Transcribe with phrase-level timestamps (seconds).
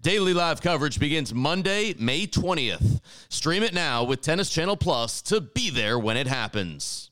[0.00, 3.00] Daily live coverage begins Monday, May 20th.
[3.28, 7.10] Stream it now with Tennis Channel Plus to be there when it happens.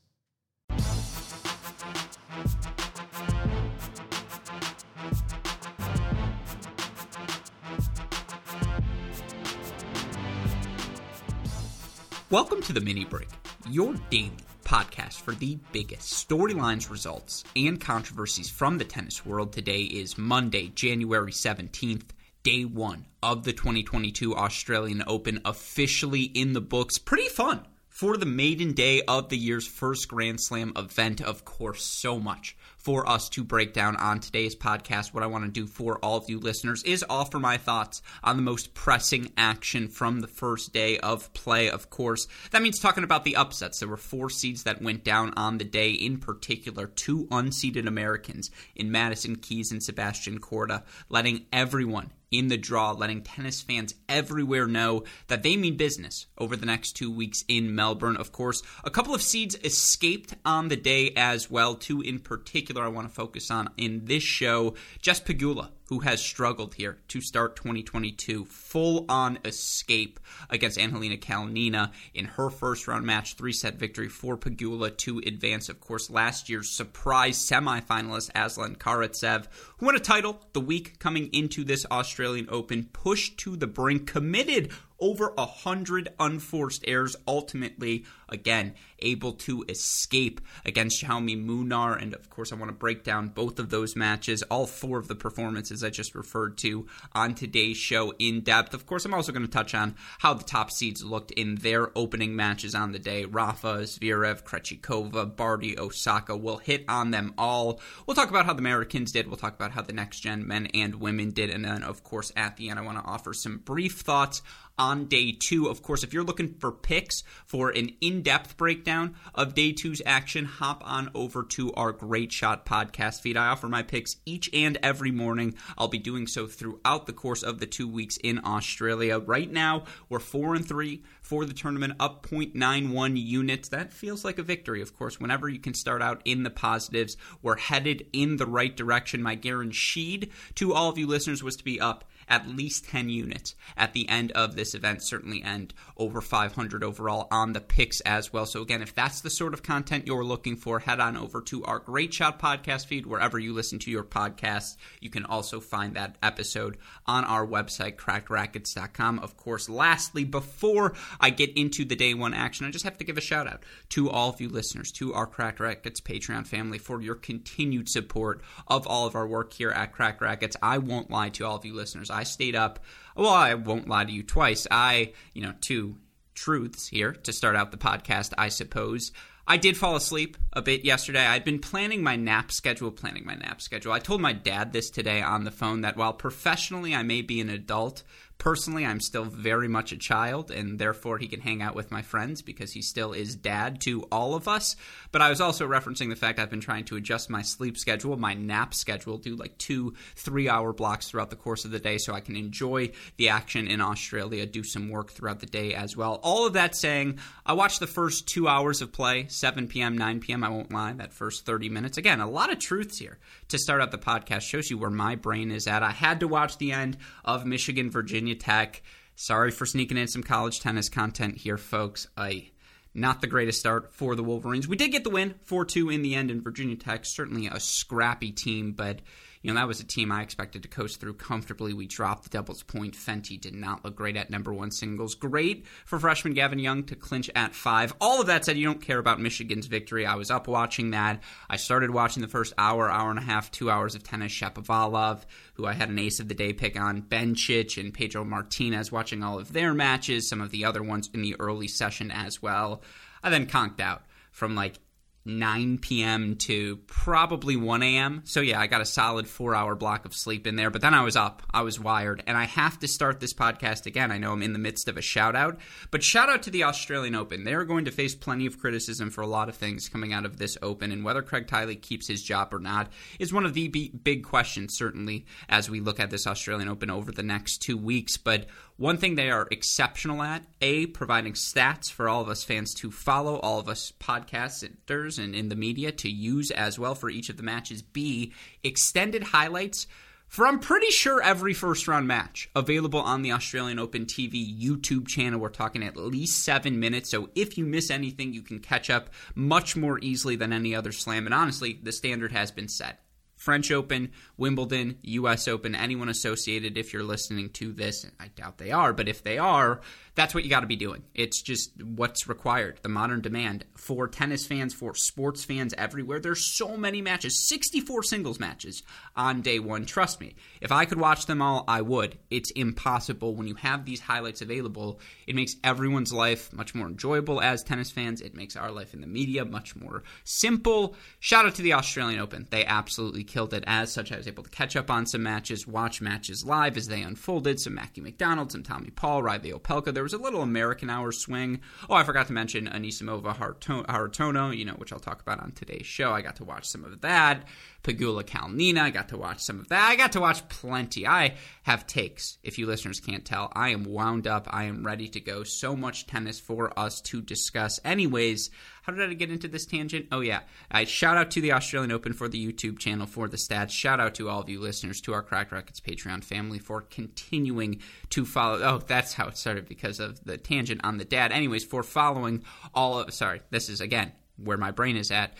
[12.29, 13.27] Welcome to the Mini Break,
[13.69, 14.31] your daily
[14.63, 19.51] podcast for the biggest storylines, results, and controversies from the tennis world.
[19.51, 22.11] Today is Monday, January 17th,
[22.47, 26.97] day one of the 2022 Australian Open officially in the books.
[26.97, 31.19] Pretty fun for the maiden day of the year's first Grand Slam event.
[31.19, 35.13] Of course, so much for us to break down on today's podcast.
[35.13, 38.37] What I want to do for all of you listeners is offer my thoughts on
[38.37, 42.29] the most pressing action from the first day of play, of course.
[42.51, 43.79] That means talking about the upsets.
[43.79, 48.51] There were four seeds that went down on the day, in particular, two unseeded Americans
[48.73, 54.67] in Madison Keys and Sebastian Korda, letting everyone in the draw, letting tennis fans everywhere
[54.67, 58.17] know that they mean business over the next two weeks in Melbourne.
[58.17, 61.75] Of course, a couple of seeds escaped on the day as well.
[61.75, 64.75] Two in particular I want to focus on in this show.
[65.01, 68.45] Jess Pegula who has struggled here to start 2022.
[68.45, 74.37] Full on escape against Angelina Kalinina in her first round match, three set victory for
[74.37, 75.69] Pegula to advance.
[75.69, 81.29] Of course, last year's surprise semifinalist Aslan Karatsev, who won a title the week coming
[81.33, 87.15] into this Australian Open, pushed to the brink, committed over a hundred unforced errors.
[87.27, 92.01] Ultimately, again, able to escape against Jaume Munar.
[92.01, 95.07] And of course, I want to break down both of those matches, all four of
[95.07, 98.73] the performances I just referred to on today's show in depth.
[98.73, 101.97] Of course, I'm also going to touch on how the top seeds looked in their
[101.97, 103.25] opening matches on the day.
[103.25, 106.35] Rafa, Zverev, Krejcikova, Barty, Osaka.
[106.35, 107.79] We'll hit on them all.
[108.05, 109.27] We'll talk about how the Americans did.
[109.27, 111.49] We'll talk about how the next gen men and women did.
[111.49, 114.41] And then, of course, at the end, I want to offer some brief thoughts
[114.77, 115.67] on day two.
[115.67, 120.01] Of course, if you're looking for picks for an in depth breakdown of day two's
[120.05, 123.37] action, hop on over to our Great Shot podcast feed.
[123.37, 125.55] I offer my picks each and every morning.
[125.77, 129.19] I'll be doing so throughout the course of the two weeks in Australia.
[129.19, 133.69] Right now, we're four and three for the tournament, up 0.91 units.
[133.69, 135.19] That feels like a victory, of course.
[135.19, 139.21] Whenever you can start out in the positives, we're headed in the right direction.
[139.21, 143.55] My guaranteed to all of you listeners was to be up at least 10 units
[143.75, 148.31] at the end of this event, certainly end over 500 overall on the picks as
[148.33, 148.45] well.
[148.45, 151.63] So, again, if that's the sort of content you're looking for, head on over to
[151.65, 154.75] our Great Shot podcast feed, wherever you listen to your podcasts.
[154.99, 159.19] You can also find that episode on our website, crackedracquets.com.
[159.19, 163.05] Of course, lastly, before I get into the day one action, I just have to
[163.05, 166.77] give a shout out to all of you listeners, to our Cracked Racquets Patreon family
[166.77, 170.57] for your continued support of all of our work here at Cracked Racquets.
[170.61, 172.09] I won't lie to all of you listeners.
[172.17, 172.79] I stayed up.
[173.15, 174.65] Well, I won't lie to you twice.
[174.69, 175.97] I, you know, two
[176.33, 179.11] truths here to start out the podcast, I suppose.
[179.49, 181.25] I did fall asleep a bit yesterday.
[181.25, 183.93] I'd been planning my nap schedule, planning my nap schedule.
[183.93, 187.39] I told my dad this today on the phone that while professionally I may be
[187.39, 188.03] an adult,
[188.37, 192.03] Personally, I'm still very much a child, and therefore he can hang out with my
[192.03, 194.75] friends because he still is dad to all of us.
[195.11, 198.15] But I was also referencing the fact I've been trying to adjust my sleep schedule,
[198.15, 201.97] my nap schedule, do like two, three hour blocks throughout the course of the day
[201.97, 205.97] so I can enjoy the action in Australia, do some work throughout the day as
[205.97, 206.19] well.
[206.21, 210.19] All of that saying, I watched the first two hours of play, 7 p.m., 9
[210.19, 211.97] p.m., I won't lie, that first 30 minutes.
[211.97, 213.17] Again, a lot of truths here
[213.49, 215.81] to start out the podcast, shows you where my brain is at.
[215.81, 218.26] I had to watch the end of Michigan, Virginia.
[218.27, 218.81] Virginia Tech.
[219.15, 222.07] Sorry for sneaking in some college tennis content here, folks.
[222.17, 222.49] I
[222.93, 224.67] not the greatest start for the Wolverines.
[224.67, 227.05] We did get the win 4 2 in the end in Virginia Tech.
[227.05, 228.99] Certainly a scrappy team, but
[229.41, 231.73] you know, that was a team I expected to coast through comfortably.
[231.73, 232.95] We dropped the doubles point.
[232.95, 235.15] Fenty did not look great at number one singles.
[235.15, 237.93] Great for freshman Gavin Young to clinch at five.
[238.01, 240.05] All of that said, you don't care about Michigan's victory.
[240.05, 241.21] I was up watching that.
[241.49, 244.31] I started watching the first hour, hour and a half, two hours of tennis.
[244.31, 245.21] Shapovalov,
[245.53, 249.23] who I had an ace of the day pick on, Bencic and Pedro Martinez, watching
[249.23, 252.81] all of their matches, some of the other ones in the early session as well.
[253.23, 254.79] I then conked out from like
[255.27, 256.35] 9 p.m.
[256.37, 258.21] to probably 1 a.m.
[258.25, 260.69] So, yeah, I got a solid four hour block of sleep in there.
[260.69, 263.85] But then I was up, I was wired, and I have to start this podcast
[263.85, 264.11] again.
[264.11, 265.59] I know I'm in the midst of a shout out,
[265.91, 267.43] but shout out to the Australian Open.
[267.43, 270.37] They're going to face plenty of criticism for a lot of things coming out of
[270.37, 273.67] this Open, and whether Craig Tiley keeps his job or not is one of the
[273.67, 278.17] big questions, certainly, as we look at this Australian Open over the next two weeks.
[278.17, 278.47] But
[278.77, 282.91] one thing they are exceptional at, A, providing stats for all of us fans to
[282.91, 287.29] follow, all of us podcasters and in the media to use as well for each
[287.29, 287.81] of the matches.
[287.81, 288.33] B,
[288.63, 289.87] extended highlights
[290.27, 295.07] for I'm pretty sure every first round match available on the Australian Open TV YouTube
[295.07, 295.39] channel.
[295.39, 297.09] We're talking at least seven minutes.
[297.09, 300.91] So if you miss anything, you can catch up much more easily than any other
[300.91, 301.25] slam.
[301.25, 302.99] And honestly, the standard has been set.
[303.47, 308.71] French Open, Wimbledon, US Open, anyone associated, if you're listening to this, I doubt they
[308.71, 309.79] are, but if they are,
[310.17, 311.03] that's what you got to be doing.
[311.13, 316.19] It's just what's required, the modern demand for tennis fans, for sports fans everywhere.
[316.19, 318.81] There's so many matches, 64 singles matches
[319.15, 319.85] on day one.
[319.85, 322.17] Trust me, if I could watch them all, I would.
[322.31, 323.35] It's impossible.
[323.35, 327.91] When you have these highlights available, it makes everyone's life much more enjoyable as tennis
[327.91, 328.19] fans.
[328.19, 330.95] It makes our life in the media much more simple.
[331.19, 332.47] Shout out to the Australian Open.
[332.49, 333.63] They absolutely killed it.
[333.67, 336.87] As such, I was able to catch up on some matches, watch matches live as
[336.87, 337.59] they unfolded.
[337.59, 339.93] Some Mackie McDonald, some Tommy Paul, Reilly Opelka.
[339.93, 341.59] There was a little American hour swing.
[341.89, 345.85] Oh, I forgot to mention Anisimova Hartono, you know, which I'll talk about on today's
[345.85, 346.13] show.
[346.13, 347.43] I got to watch some of that.
[347.87, 348.79] Pegula Kalinina.
[348.79, 349.89] I got to watch some of that.
[349.89, 351.07] I got to watch plenty.
[351.07, 353.49] I have takes, if you listeners can't tell.
[353.55, 354.47] I am wound up.
[354.49, 355.43] I am ready to go.
[355.43, 357.79] So much tennis for us to discuss.
[357.85, 358.49] Anyways,
[358.83, 360.07] how did I get into this tangent?
[360.11, 360.41] Oh, yeah.
[360.69, 363.69] I shout out to the Australian Open for the YouTube channel for the stats.
[363.69, 367.79] Shout out to all of you listeners, to our Cracked Racquets Patreon family for continuing
[368.09, 368.61] to follow.
[368.61, 371.31] Oh, that's how it started because of the tangent on the dad.
[371.31, 372.43] Anyways, for following
[372.73, 373.13] all of.
[373.13, 375.33] Sorry, this is again where my brain is at.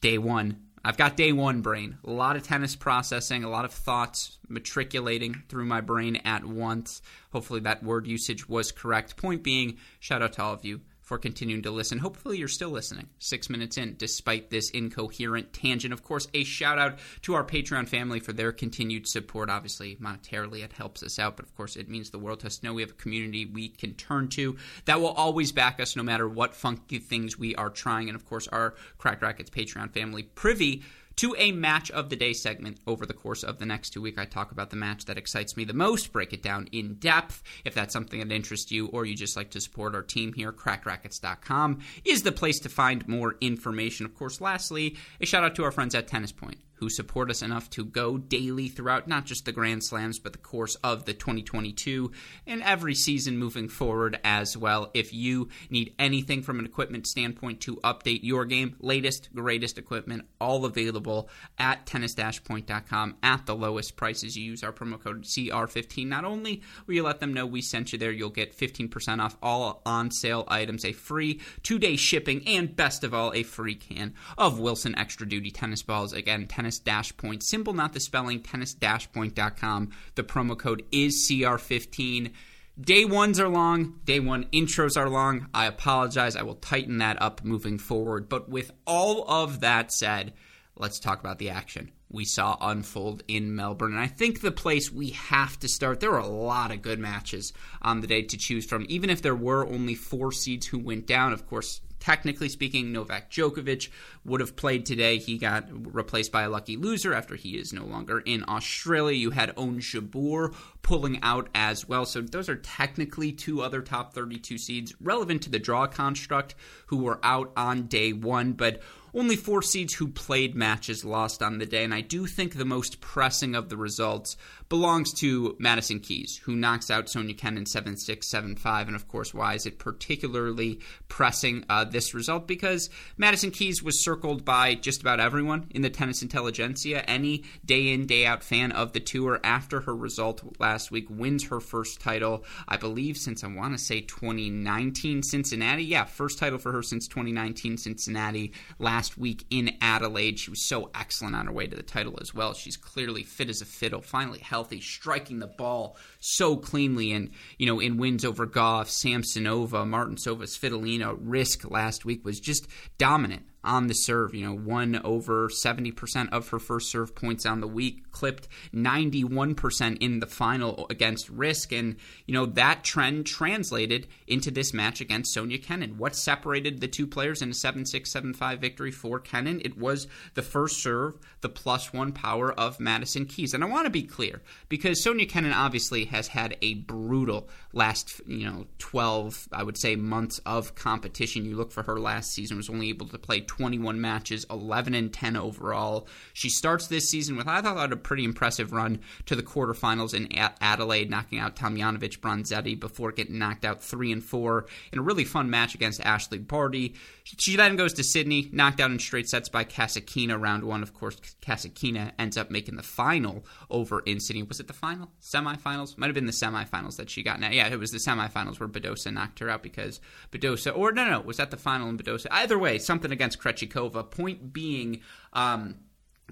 [0.00, 1.98] Day one I've got day one brain.
[2.04, 7.02] A lot of tennis processing, a lot of thoughts matriculating through my brain at once.
[7.32, 9.16] Hopefully, that word usage was correct.
[9.16, 10.80] Point being, shout out to all of you
[11.10, 11.98] for continuing to listen.
[11.98, 15.92] Hopefully, you're still listening six minutes in, despite this incoherent tangent.
[15.92, 19.50] Of course, a shout out to our Patreon family for their continued support.
[19.50, 22.62] Obviously, monetarily, it helps us out, but of course, it means the world to us
[22.62, 26.04] know we have a community we can turn to that will always back us no
[26.04, 28.08] matter what funky things we are trying.
[28.08, 30.84] And of course, our Cracked Racquets Patreon family privy
[31.16, 34.18] to a match of the day segment over the course of the next two weeks.
[34.18, 37.42] I talk about the match that excites me the most, break it down in depth.
[37.64, 40.52] If that's something that interests you or you just like to support our team here,
[40.52, 44.06] crackedracquets.com is the place to find more information.
[44.06, 47.42] Of course, lastly, a shout out to our friends at Tennis Point who support us
[47.42, 51.12] enough to go daily throughout not just the Grand Slams, but the course of the
[51.12, 52.10] 2022
[52.46, 54.90] and every season moving forward as well.
[54.94, 60.24] If you need anything from an equipment standpoint to update your game, latest, greatest equipment,
[60.40, 61.28] all available
[61.58, 64.36] at tennis-point.com at the lowest prices.
[64.36, 66.06] You use our promo code CR15.
[66.06, 69.36] Not only will you let them know we sent you there, you'll get 15% off
[69.42, 73.74] all on sale items, a free two day shipping, and best of all, a free
[73.74, 76.14] can of Wilson Extra Duty tennis balls.
[76.14, 77.42] Again, tennis tennis dash point.
[77.42, 79.90] Simple, not the spelling, tennis dash point.com.
[80.14, 82.32] The promo code is CR15.
[82.80, 85.48] Day ones are long, day one intros are long.
[85.52, 86.36] I apologize.
[86.36, 88.28] I will tighten that up moving forward.
[88.28, 90.32] But with all of that said,
[90.76, 93.92] let's talk about the action we saw unfold in Melbourne.
[93.92, 96.98] And I think the place we have to start, there were a lot of good
[96.98, 97.52] matches
[97.82, 101.06] on the day to choose from, even if there were only four seeds who went
[101.06, 101.32] down.
[101.32, 103.88] Of course, technically speaking, Novak Djokovic
[104.24, 105.18] would have played today.
[105.18, 109.16] He got replaced by a lucky loser after he is no longer in Australia.
[109.16, 112.06] You had Ons Jabeur pulling out as well.
[112.06, 116.54] So those are technically two other top 32 seeds relevant to the draw construct
[116.86, 118.54] who were out on day one.
[118.54, 118.80] But
[119.12, 122.64] only four seeds who played matches lost on the day, and I do think the
[122.64, 124.36] most pressing of the results
[124.70, 128.86] belongs to Madison Keys, who knocks out Sofia Kenin 7 6, 7 5.
[128.86, 132.46] And of course, why is it particularly pressing uh, this result?
[132.46, 137.00] Because Madison Keys was circled by just about everyone in the tennis intelligentsia.
[137.00, 141.48] Any day in, day out fan of the tour after her result last week wins
[141.48, 145.82] her first title, I believe, since I want to say 2019 Cincinnati.
[145.82, 150.38] Yeah, first title for her since 2019 Cincinnati last week in Adelaide.
[150.38, 152.54] She was so excellent on her way to the title as well.
[152.54, 157.12] She's clearly fit as a fiddle, finally healthy healthy, striking the ball so cleanly.
[157.12, 162.68] And, you know, in wins over Gauff, Samsonova, Martincova, Svitolina, Riske last week was just
[162.98, 164.34] dominant on the serve.
[164.34, 169.98] You know, won over 70% of her first serve points on the week, clipped 91%
[170.00, 171.78] in the final against Riske.
[171.78, 175.98] And, you know, that trend translated into this match against Sofia Kenin.
[175.98, 179.60] What separated the two players in a 7 6 7 5 victory for Kenin?
[179.64, 183.54] It was the first serve, the plus one power of Madison Keys.
[183.54, 188.20] And I want to be clear because Sofia Kenin obviously has had a brutal last,
[188.26, 191.44] you know, 12, I would say, months of competition.
[191.44, 195.12] You look for her last season, was only able to play 21 matches, 11 and
[195.12, 196.08] 10 overall.
[196.32, 200.28] She starts this season with, I thought, a pretty impressive run to the quarterfinals in
[200.60, 205.24] Adelaide, knocking out Tomljanovic Bronzetti before getting knocked out 3 and 4 in a really
[205.24, 206.94] fun match against ashley Barty.
[207.24, 210.82] She then goes to Sydney, knocked out in straight sets by Kasatkina round one.
[210.82, 214.42] Of course, Kasatkina ends up making the final over in Sydney.
[214.42, 215.10] Was it the final?
[215.22, 215.96] Semifinals?
[215.96, 217.38] Might have been the semifinals that she got.
[217.38, 220.00] Now, yeah, it was the semifinals where Badosa knocked her out because
[220.32, 222.26] Badosa, or no, no, was that the final in Badosa?
[222.30, 224.10] Either way, something against Krejcikova.
[224.10, 225.02] Point being,
[225.34, 225.76] um,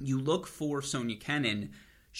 [0.00, 1.70] you look for Sofia Kenin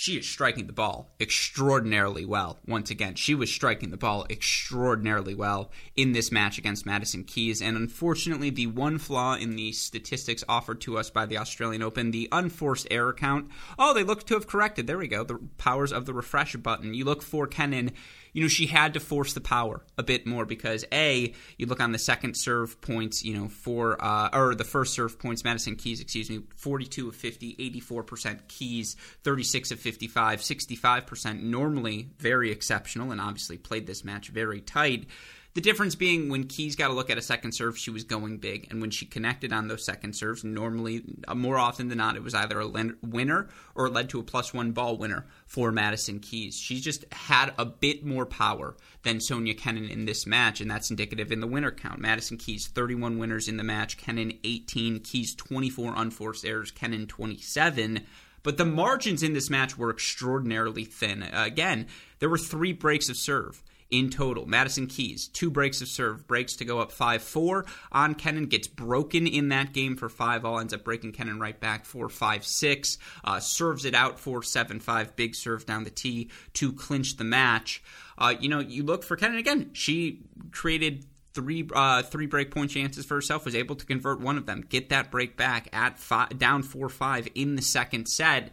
[0.01, 2.61] she is striking the ball extraordinarily well.
[2.69, 7.61] Once again, she was striking the ball extraordinarily well in this match against Madison Keys.
[7.61, 12.13] And unfortunately, the one flaw in the statistics offered to us by the Australian Open,
[12.13, 14.87] the unforced error count, oh, they look to have corrected.
[14.87, 15.25] There we go.
[15.25, 16.95] The powers of the refresh button.
[16.95, 17.91] You look for Kenin
[18.39, 21.81] you know, she had to force the power a bit more because a you look
[21.81, 25.75] on the second serve points, you know, for uh, or the first serve points, Madison
[25.75, 31.43] Keys, excuse me, 42 of 50, 84 percent Keys, 36 of 55, 65 percent.
[31.43, 35.09] Normally very exceptional, and obviously played this match very tight.
[35.55, 38.37] The difference being when Keys got to look at a second serve, she was going
[38.37, 38.69] big.
[38.71, 42.23] And when she connected on those second serves, normally, uh, more often than not, it
[42.23, 42.69] was either a
[43.03, 46.57] winner or led to a plus one ball winner for Madison Keys.
[46.59, 50.91] She just had a bit more power than Sofia Kenin in this match, and that's
[50.91, 51.99] indicative in the winner count.
[51.99, 58.05] Madison Keys, 31 winners in the match, Kenin 18, Keys 24 unforced errors, Kenin 27.
[58.43, 61.23] But the margins in this match were extraordinarily thin.
[61.23, 61.87] Again,
[62.19, 64.47] there were three breaks of serve in total.
[64.47, 68.69] Madison Keys, two breaks of serve, breaks to go up 5 4 on Kenin, gets
[68.69, 72.45] broken in that game for 5 all, ends up breaking Kenin right back 4 5
[72.45, 77.17] 6, uh, serves it out 4 7 5, big serve down the tee to clinch
[77.17, 77.83] the match.
[78.17, 80.21] Uh, you know, you look for Kenin again, she
[80.53, 81.05] created
[81.35, 83.45] three uh, three break point chances for herself.
[83.45, 86.89] Was able to convert one of them, get that break back at five, down four
[86.89, 88.51] five in the second set.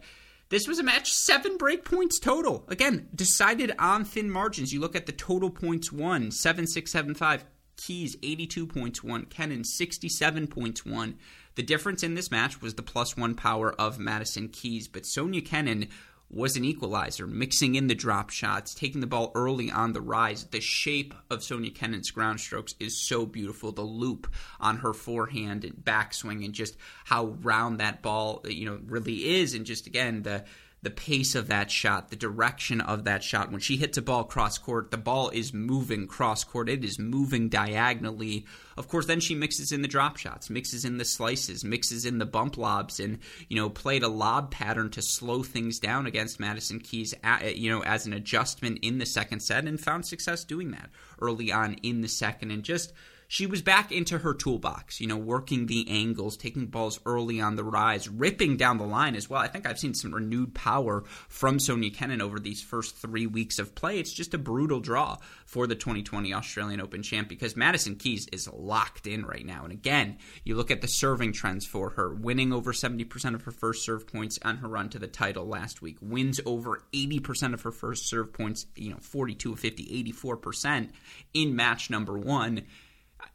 [0.48, 2.64] This was a match, seven break points total.
[2.68, 4.72] Again, decided on thin margins.
[4.72, 7.44] You look at the total points won, 7 6 7 5.
[7.76, 9.26] Keys, 82 points won.
[9.26, 11.16] Kenin, 67 points won.
[11.56, 15.42] The difference in this match was the plus one power of Madison Keys, but Sofia
[15.42, 15.88] Kenin
[16.28, 20.44] was an equalizer, mixing in the drop shots, taking the ball early on the rise.
[20.44, 23.72] The shape of Sofia Kenin's ground strokes is so beautiful.
[23.72, 24.26] The loop
[24.58, 29.54] on her forehand and backswing, and just how round that ball, you know, really is,
[29.54, 30.44] and just again the
[30.86, 33.50] the pace of that shot, the direction of that shot.
[33.50, 36.68] When she hits a ball cross court, the ball is moving cross court.
[36.68, 38.46] It is moving diagonally.
[38.76, 42.18] Of course, then she mixes in the drop shots, mixes in the slices, mixes in
[42.18, 46.38] the bump lobs, and you know played a lob pattern to slow things down against
[46.38, 47.16] Madison Keys.
[47.42, 50.90] You know as an adjustment in the second set, and found success doing that
[51.20, 52.92] early on in the second, and just
[53.28, 57.56] she was back into her toolbox, you know, working the angles, taking balls early on
[57.56, 59.40] the rise, ripping down the line as well.
[59.40, 63.58] I think I've seen some renewed power from Sofia Kenin over these first three weeks
[63.58, 63.98] of play.
[63.98, 68.48] It's just a brutal draw for the 2020 Australian Open champ because Madison Keys is
[68.52, 69.64] locked in right now.
[69.64, 73.50] And again, you look at the serving trends for her, winning over 70% of her
[73.50, 77.62] first serve points on her run to the title last week, wins over 80% of
[77.62, 80.90] her first serve points, you know, 42, 50, 84%
[81.34, 82.62] in match number one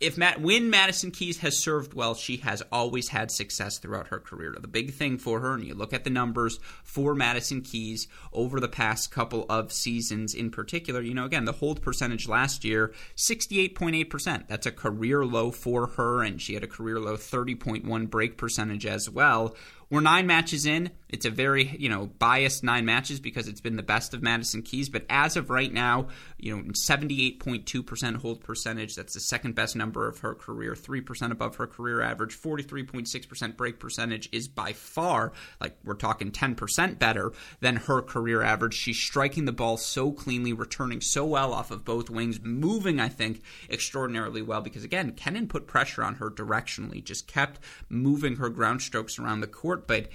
[0.02, 4.20] if Matt when Madison Keys has served well, she has always had success throughout her
[4.20, 4.56] career.
[4.60, 8.60] The big thing for her, and you look at the numbers for Madison Keys over
[8.60, 12.94] the past couple of seasons in particular, you know, again, the hold percentage last year,
[13.16, 14.48] 68.8%.
[14.48, 18.86] That's a career low for her, and she had a career low 30.1 break percentage
[18.86, 19.56] as well.
[19.92, 20.92] We're nine matches in.
[21.10, 24.62] It's a very, you know, biased nine matches because it's been the best of Madison
[24.62, 24.88] Keys.
[24.88, 26.08] But as of right now,
[26.38, 28.96] you know, 78.2% hold percentage.
[28.96, 32.40] That's the second best number of her career, 3% above her career average.
[32.40, 38.74] 43.6% break percentage is by far, like we're talking 10% better than her career average.
[38.74, 43.10] She's striking the ball so cleanly, returning so well off of both wings, moving, I
[43.10, 48.48] think, extraordinarily well because, again, Kenin put pressure on her directionally, just kept moving her
[48.48, 50.08] ground strokes around the court but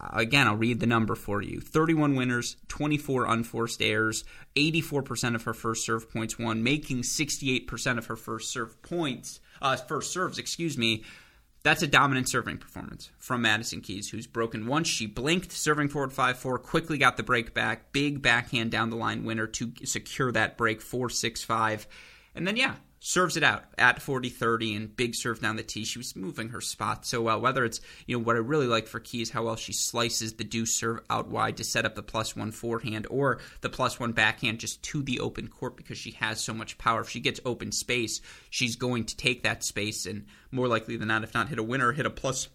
[0.00, 4.24] uh, again, I'll read the number for you 31 winners, 24 unforced errors,
[4.56, 9.76] 84% of her first serve points won, making 68% of her first serve points, uh,
[9.76, 11.04] first serves, excuse me.
[11.62, 14.86] That's a dominant serving performance from Madison Keys, who's broken once.
[14.86, 17.90] She blinked, serving forward 5 4, quickly got the break back.
[17.90, 21.86] Big backhand down the line winner to secure that break 4 6 5.
[22.34, 22.74] And then, yeah,
[23.06, 25.84] serves it out at 40 30 and big serve down the tee.
[25.84, 27.38] She was moving her spot so well.
[27.38, 30.42] Whether it's, you know, what I really like for Keys, how well she slices the
[30.42, 34.12] deuce serve out wide to set up the plus one forehand or the plus one
[34.12, 37.02] backhand just to the open court because she has so much power.
[37.02, 41.08] If she gets open space, she's going to take that space and more likely than
[41.08, 42.48] not, if not hit a winner, hit a plus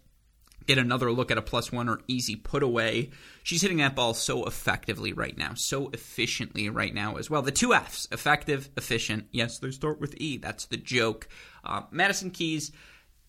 [0.69, 3.09] get another look at a plus one or easy put away.
[3.41, 7.41] She's hitting that ball so effectively right now, so efficiently right now as well.
[7.41, 9.25] The two F's effective, efficient.
[9.31, 10.37] Yes, they start with E.
[10.37, 11.27] That's the joke.
[11.63, 12.71] Uh, Madison Keys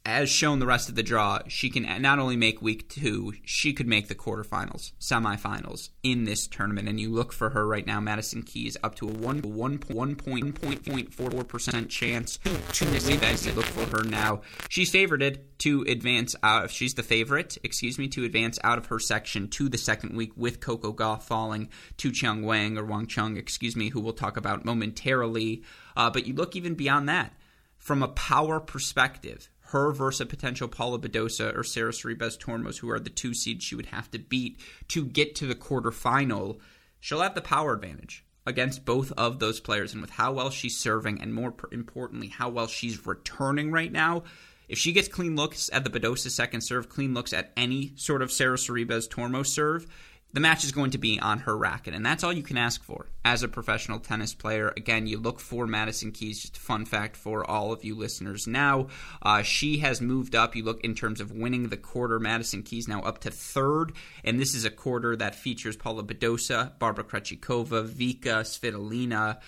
[0.06, 3.72] as shown the rest of the draw, she can not only make week two, she
[3.72, 6.88] could make the quarterfinals, semifinals in this tournament.
[6.88, 10.16] And you look for her right now, Madison Keys, up to a one one one
[10.16, 13.46] point point point four four percent chance to advance.
[13.54, 14.40] Look for her now.
[14.70, 16.64] She's favorited to advance out.
[16.64, 20.16] Of, She's the favorite, excuse me, to advance out of her section to the second
[20.16, 24.14] week with Coco Gauff falling to Qiang Wang or Wang Qiang, excuse me, who we'll
[24.14, 25.62] talk about momentarily.
[25.94, 27.34] Uh, but you look even beyond that.
[27.76, 32.90] From a power perspective, her versus a potential Paula Badosa or Sara Sorribes Tormos, who
[32.90, 34.58] are the two seeds she would have to beat
[34.88, 36.58] to get to the quarterfinal,
[37.00, 39.92] she'll have the power advantage against both of those players.
[39.92, 44.24] And with how well she's serving, and more importantly, how well she's returning right now,
[44.68, 48.22] if she gets clean looks at the Badosa second serve, clean looks at any sort
[48.22, 49.86] of Sara Sorribes Tormos serve,
[50.32, 52.82] the match is going to be on her racket, and that's all you can ask
[52.84, 54.72] for as a professional tennis player.
[54.76, 56.40] Again, you look for Madison Keys.
[56.40, 58.46] Just a fun fact for all of you listeners.
[58.46, 58.86] Now,
[59.22, 60.54] uh, she has moved up.
[60.54, 62.20] You look in terms of winning the quarter.
[62.20, 66.78] Madison Keys now up to third, and this is a quarter that features Paula Badosa,
[66.78, 69.38] Barbara Krejcikova, Vika Svitolina.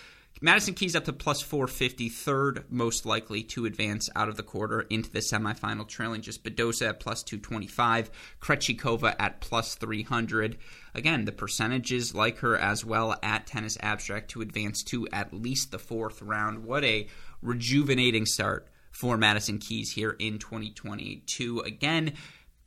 [0.44, 4.80] Madison Keys up to plus 450, third most likely to advance out of the quarter
[4.90, 10.58] into the semifinal, trailing just Badosa at plus 225, Krejcikova at plus 300.
[10.96, 15.70] Again, the percentages like her as well at Tennis Abstract to advance to at least
[15.70, 16.64] the fourth round.
[16.64, 17.06] What a
[17.40, 21.60] rejuvenating start for Madison Keys here in 2022.
[21.60, 22.14] Again,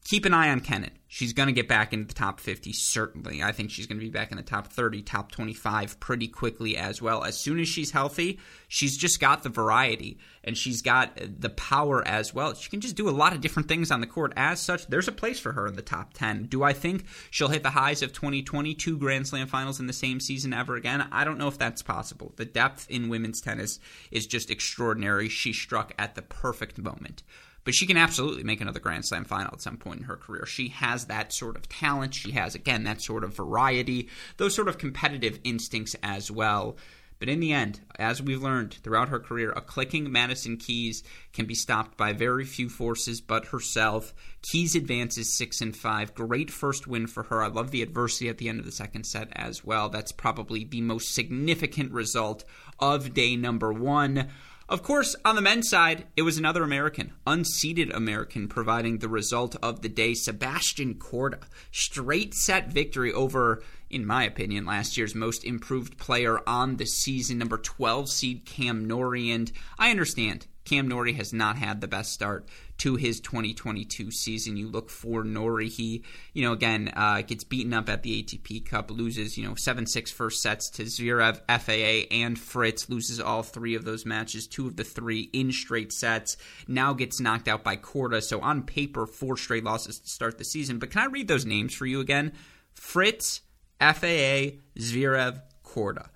[0.06, 0.92] keep an eye on Kenin.
[1.08, 3.42] She's going to get back into the top 50, certainly.
[3.42, 6.78] I think she's going to be back in the top 30, top 25 pretty quickly
[6.78, 7.24] as well.
[7.24, 12.06] As soon as she's healthy, she's just got the variety and she's got the power
[12.08, 12.54] as well.
[12.54, 14.34] She can just do a lot of different things on the court.
[14.36, 16.46] As such, there's a place for her in the top 10.
[16.46, 20.20] Do I think she'll hit the highs of 2022 Grand Slam finals in the same
[20.20, 21.08] season ever again?
[21.12, 22.34] I don't know if that's possible.
[22.36, 23.80] The depth in women's tennis
[24.12, 25.30] is just extraordinary.
[25.30, 27.24] She struck at the perfect moment
[27.66, 30.46] but she can absolutely make another Grand Slam final at some point in her career.
[30.46, 32.14] She has that sort of talent.
[32.14, 36.78] She has, again, that sort of variety, those sort of competitive instincts as well.
[37.18, 41.02] But in the end, as we've learned throughout her career, a clicking Madison Keys
[41.32, 44.14] can be stopped by very few forces but herself.
[44.42, 46.14] Keys advances six and five.
[46.14, 47.42] Great first win for her.
[47.42, 49.90] I love the adversity at the end of the second set as well.
[49.90, 52.44] That's probably the most significant result
[52.80, 54.30] of day number one.
[54.68, 59.56] Of course, on the men's side, it was another American, unseeded American, providing the result
[59.62, 60.16] of the day.
[60.16, 66.78] Sebastian Korda, straight set victory over, in my opinion, last year's most improved player on
[66.78, 69.30] the season, number 12 seed Cam Norrie.
[69.30, 72.48] And I understand Cam Norrie has not had the best start
[72.80, 74.58] to his 2022 season.
[74.58, 75.70] You look for Norrie.
[75.70, 79.56] He, you know, again, uh, gets beaten up at the ATP Cup, loses, you know,
[79.56, 84.48] 7 6 first sets to Zverev, FAA, and Fritz, loses all three of those matches,
[84.48, 86.36] two of the three in straight sets,
[86.68, 88.22] now gets knocked out by Korda.
[88.22, 90.80] So on paper, four straight losses to start the season.
[90.80, 92.34] But can I read those names for you again?
[92.74, 93.42] Fritz,
[93.80, 96.10] FAA, Zverev, Korda.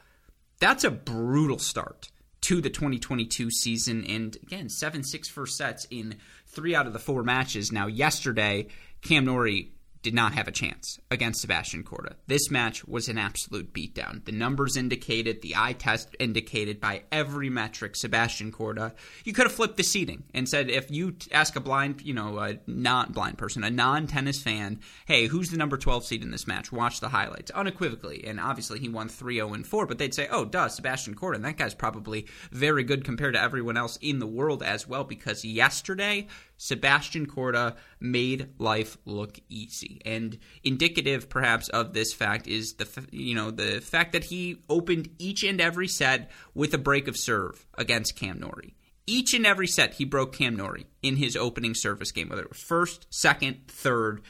[0.59, 2.08] That's a brutal start
[2.41, 4.05] to the 2022 season.
[4.05, 6.15] And again, 7 6 first sets in
[6.47, 7.71] three out of the four matches.
[7.71, 8.67] Now, yesterday,
[9.01, 9.71] Cam Norrie
[10.01, 12.13] did not have a chance against Sebastian Korda.
[12.27, 14.23] This match was an absolute beatdown.
[14.23, 18.93] The numbers indicated, the eye test indicated by every metric Sebastian Korda.
[19.25, 22.39] You could have flipped the seating and said if you ask a blind, you know,
[22.39, 26.31] a non blind person, a non tennis fan, hey, who's the number 12 seed in
[26.31, 26.71] this match?
[26.71, 28.23] Watch the highlights unequivocally.
[28.25, 31.35] And obviously he won 3 0 and 4, but they'd say, oh, duh, Sebastian Korda.
[31.35, 35.03] And that guy's probably very good compared to everyone else in the world as well
[35.03, 36.27] because yesterday
[36.59, 40.01] Sebastian Korda made life look easy.
[40.05, 45.09] And indicative perhaps of this fact is the you know the fact that he opened
[45.17, 48.75] each and every set with a break of serve against Cam Norrie.
[49.07, 52.49] Each and every set he broke Cam Norrie in his opening service game, whether it
[52.49, 54.21] was first, second, third.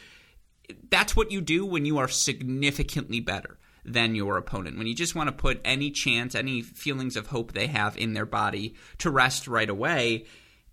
[0.92, 4.78] That's what you do when you are significantly better than your opponent.
[4.78, 8.13] When you just want to put any chance, any feelings of hope they have in
[8.13, 10.26] their body to rest right away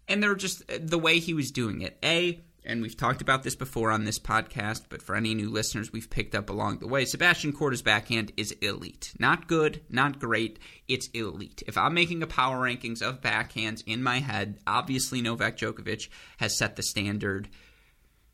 [0.09, 1.99] and they're just the way he was doing it.
[2.03, 5.93] A, and we've talked about this before on this podcast, but for any new listeners
[5.93, 9.13] we've picked up along the way, Sebastian Korda's backhand is elite.
[9.19, 11.63] Not good, not great, it's elite.
[11.67, 16.57] If I'm making a power rankings of backhands in my head, obviously Novak Djokovic has
[16.57, 17.49] set the standard.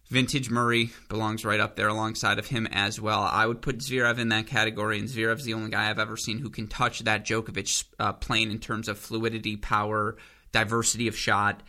[0.08, 3.22] Vintage Murray belongs right up there alongside of him as well.
[3.22, 6.38] I would put Zverev in that category, and Zverev's the only guy I've ever seen
[6.38, 10.18] who can touch that Djokovic uh, plane in terms of fluidity, power,
[10.52, 11.62] diversity of shot.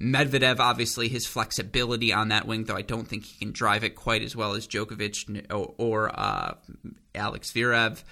[0.00, 3.96] Medvedev, obviously, his flexibility on that wing, though I don't think he can drive it
[3.96, 5.46] quite as well as Djokovic
[5.78, 6.54] or, uh,
[7.14, 8.02] Alex Zverev.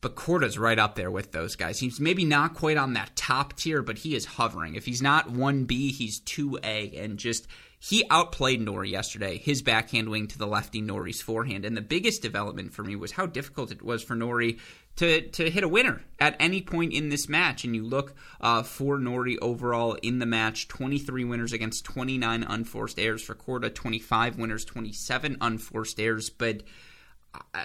[0.00, 1.78] But Korda's right up there with those guys.
[1.78, 4.74] He's maybe not quite on that top tier, but he is hovering.
[4.74, 7.04] If he's not 1B, he's 2A.
[7.04, 7.46] And just,
[7.78, 11.64] he outplayed Norrie yesterday, his backhand wing to the lefty Norrie's forehand.
[11.64, 14.58] And the biggest development for me was how difficult it was for Norrie
[14.96, 17.64] to to hit a winner at any point in this match.
[17.64, 22.98] And you look uh, for Norrie overall in the match: 23 winners against 29 unforced
[22.98, 26.30] errors for Korda, 25 winners, 27 unforced errors.
[26.30, 26.62] But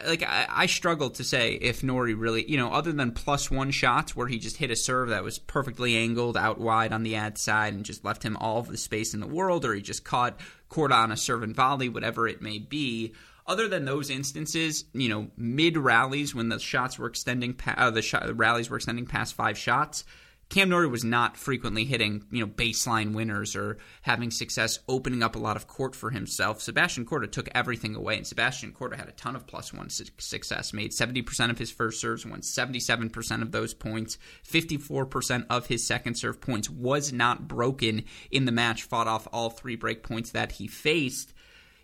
[0.05, 3.71] like I, I struggle to say if Norrie really, you know, other than plus one
[3.71, 7.15] shots where he just hit a serve that was perfectly angled out wide on the
[7.15, 9.81] ad side and just left him all of the space in the world, or he
[9.81, 13.13] just caught Korda on a serve and volley, whatever it may be
[13.47, 17.91] other than those instances, you know, mid rallies when the shots were extending, pa- uh,
[17.91, 20.03] the, sh- rallies were extending past five shots,
[20.49, 25.35] Cam Norrie was not frequently hitting, you know, baseline winners or having success opening up
[25.35, 26.61] a lot of court for himself.
[26.61, 30.05] Sebastian Korda took everything away, and Sebastian Korda had a ton of plus one su-
[30.17, 30.71] success.
[30.71, 34.17] Made 70% of his first serves, won 77% of those points,
[34.49, 36.69] 54% of his second serve points.
[36.69, 38.83] Was not broken in the match.
[38.83, 41.33] Fought off all three break points that he faced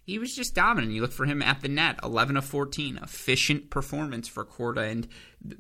[0.04, 0.92] he was just dominant.
[0.92, 4.92] You look for him at the net, 11 of 14, efficient performance for Korda.
[4.92, 5.08] And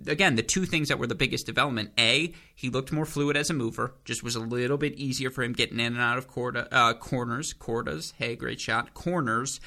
[0.06, 3.49] again, the two things that were the biggest development: a, he looked more fluid as
[3.49, 6.29] a mover, just was a little bit easier for him getting in and out of
[6.29, 8.13] Korda, uh, corners, Kordas.
[8.17, 9.62] Hey, great shot, corners.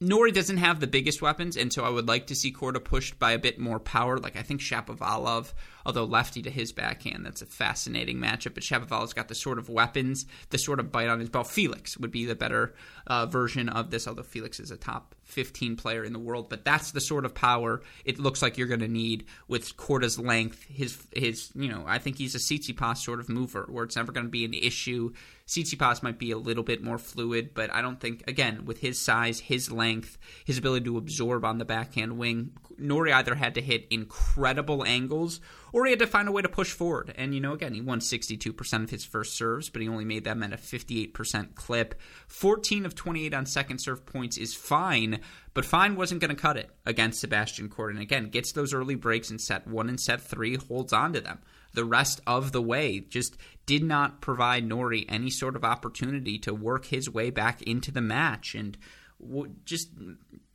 [0.00, 3.18] Norrie doesn't have the biggest weapons, and so I would like to see Korda pushed
[3.20, 4.18] by a bit more power.
[4.18, 5.52] Like I think Shapovalov,
[5.86, 8.54] although lefty to his backhand, that's a fascinating matchup.
[8.54, 11.44] But Shapovalov's got the sort of weapons, the sort of bite on his ball.
[11.44, 12.74] Felix would be the better
[13.06, 16.48] uh, version of this, although Felix is a top 15 player in the world.
[16.50, 20.18] But that's the sort of power it looks like you're going to need with Korda's
[20.18, 20.64] length.
[20.64, 24.10] His his, you know, I think he's a Tsitsipas sort of mover, where it's never
[24.10, 25.12] going to be an issue
[25.46, 28.98] Tsitsipas might be a little bit more fluid, but I don't think, again, with his
[28.98, 33.60] size, his length, his ability to absorb on the backhand wing, Norrie either had to
[33.60, 35.40] hit incredible angles
[35.72, 37.12] or he had to find a way to push forward.
[37.16, 40.24] And, you know, again, he won 62% of his first serves, but he only made
[40.24, 42.00] them at a 58% clip.
[42.26, 45.20] 14 of 28 on second serve points is fine,
[45.52, 47.90] but fine wasn't going to cut it against Sebastian Korda.
[47.90, 51.20] And again, gets those early breaks in set one and set three, holds on to
[51.20, 51.40] them
[51.74, 53.00] the rest of the way.
[53.00, 57.90] Just did not provide Norrie any sort of opportunity to work his way back into
[57.90, 58.76] the match and
[59.64, 59.88] just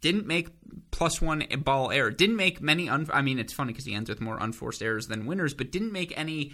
[0.01, 0.49] didn't make
[0.91, 2.11] plus one ball error.
[2.11, 2.89] Didn't make many.
[2.89, 5.71] Un- I mean, it's funny because he ends with more unforced errors than winners, but
[5.71, 6.53] didn't make any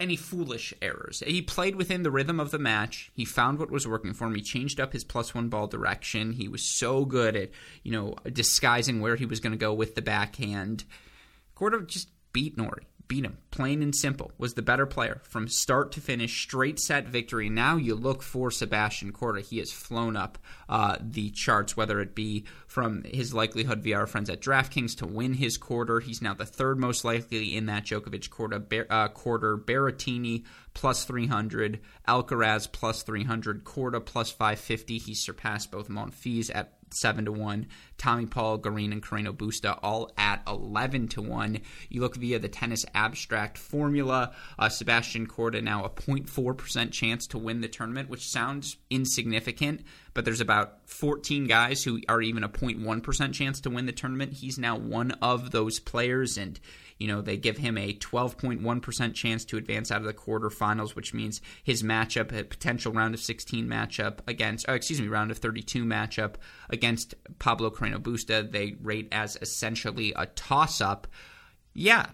[0.00, 1.22] any foolish errors.
[1.26, 3.10] He played within the rhythm of the match.
[3.14, 4.34] He found what was working for him.
[4.34, 6.32] He changed up his plus one ball direction.
[6.32, 7.50] He was so good at
[7.82, 10.84] you know disguising where he was going to go with the backhand.
[11.56, 14.30] Korda just beat Norrie beat him, plain and simple.
[14.38, 17.48] Was the better player from start to finish, straight set victory.
[17.48, 19.40] Now you look for Sebastian Korda.
[19.40, 24.06] He has flown up uh, the charts, whether it be from his likelihood via our
[24.06, 26.00] friends at DraftKings to win his quarter.
[26.00, 28.62] He's now the third most likely in that Djokovic quarter.
[28.90, 30.44] Uh, quarter Berrettini
[30.74, 34.98] plus 300, Alcaraz plus 300, Korda plus 550.
[34.98, 37.66] He surpassed both Monfils at seven to one.
[37.96, 41.60] Tommy Paul, Garin, and Carreno Busta all at eleven to one.
[41.88, 44.32] You look via the tennis abstract formula.
[44.58, 49.82] Uh, Sebastian Korda now a 0.4 percent chance to win the tournament, which sounds insignificant,
[50.14, 53.92] but there's about 14 guys who are even a 0.1 percent chance to win the
[53.92, 54.32] tournament.
[54.32, 56.58] He's now one of those players, and
[56.98, 61.14] you know, they give him a 12.1% chance to advance out of the quarterfinals, which
[61.14, 65.38] means his matchup, a potential round of 16 matchup against, oh, excuse me, round of
[65.38, 66.34] 32 matchup
[66.70, 71.06] against Pablo Carreno Busta, they rate as essentially a toss up.
[71.72, 72.06] Yeah.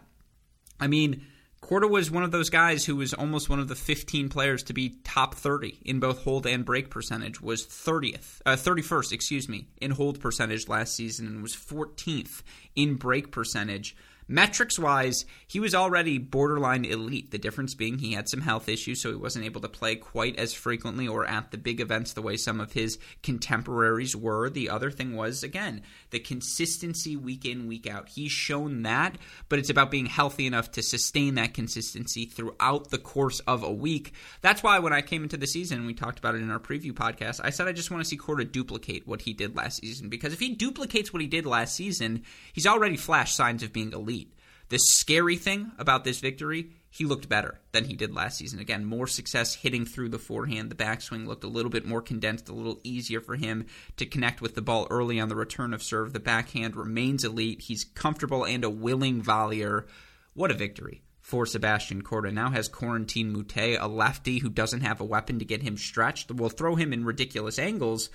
[0.78, 1.24] I mean,
[1.64, 4.74] Korda was one of those guys who was almost one of the 15 players to
[4.74, 7.40] be top 30 in both hold and break percentage.
[7.40, 12.42] Was 30th, uh, 31st, excuse me, in hold percentage last season, and was 14th
[12.76, 13.96] in break percentage.
[14.26, 17.30] Metrics wise, he was already borderline elite.
[17.30, 20.38] The difference being he had some health issues, so he wasn't able to play quite
[20.38, 24.48] as frequently or at the big events the way some of his contemporaries were.
[24.48, 28.08] The other thing was, again, the consistency week in, week out.
[28.08, 29.16] He's shown that,
[29.48, 33.72] but it's about being healthy enough to sustain that consistency throughout the course of a
[33.72, 34.12] week.
[34.40, 36.92] That's why when I came into the season, we talked about it in our preview
[36.92, 40.08] podcast, I said I just want to see Korda duplicate what he did last season
[40.08, 43.92] because if he duplicates what he did last season, he's already flashed signs of being
[43.92, 44.23] elite.
[44.68, 48.58] The scary thing about this victory, he looked better than he did last season.
[48.58, 50.70] Again, more success hitting through the forehand.
[50.70, 54.40] The backswing looked a little bit more condensed, a little easier for him to connect
[54.40, 56.12] with the ball early on the return of serve.
[56.12, 57.62] The backhand remains elite.
[57.62, 59.86] He's comfortable and a willing volleyer.
[60.32, 62.32] What a victory for Sebastian Korda.
[62.32, 66.30] Now has Corentin Moutet, a lefty who doesn't have a weapon to get him stretched.
[66.30, 68.10] We'll throw him in ridiculous angles.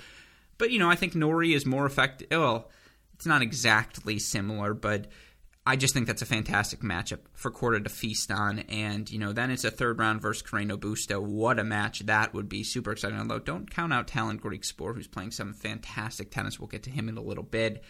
[0.57, 2.27] But, you know, I think Norrie is more effective.
[2.31, 2.69] Well,
[3.13, 5.07] it's not exactly similar, but
[5.69, 8.58] I just think that's a fantastic matchup for Korda to feast on.
[8.58, 11.21] And, you know, then it's a third round versus Carreno Busta.
[11.21, 12.63] What a match that would be.
[12.63, 13.19] Super exciting.
[13.19, 16.60] Although, don't count out talent Tallon Griekspoor, who's playing some fantastic tennis.
[16.60, 17.84] We'll get to him in a little bit.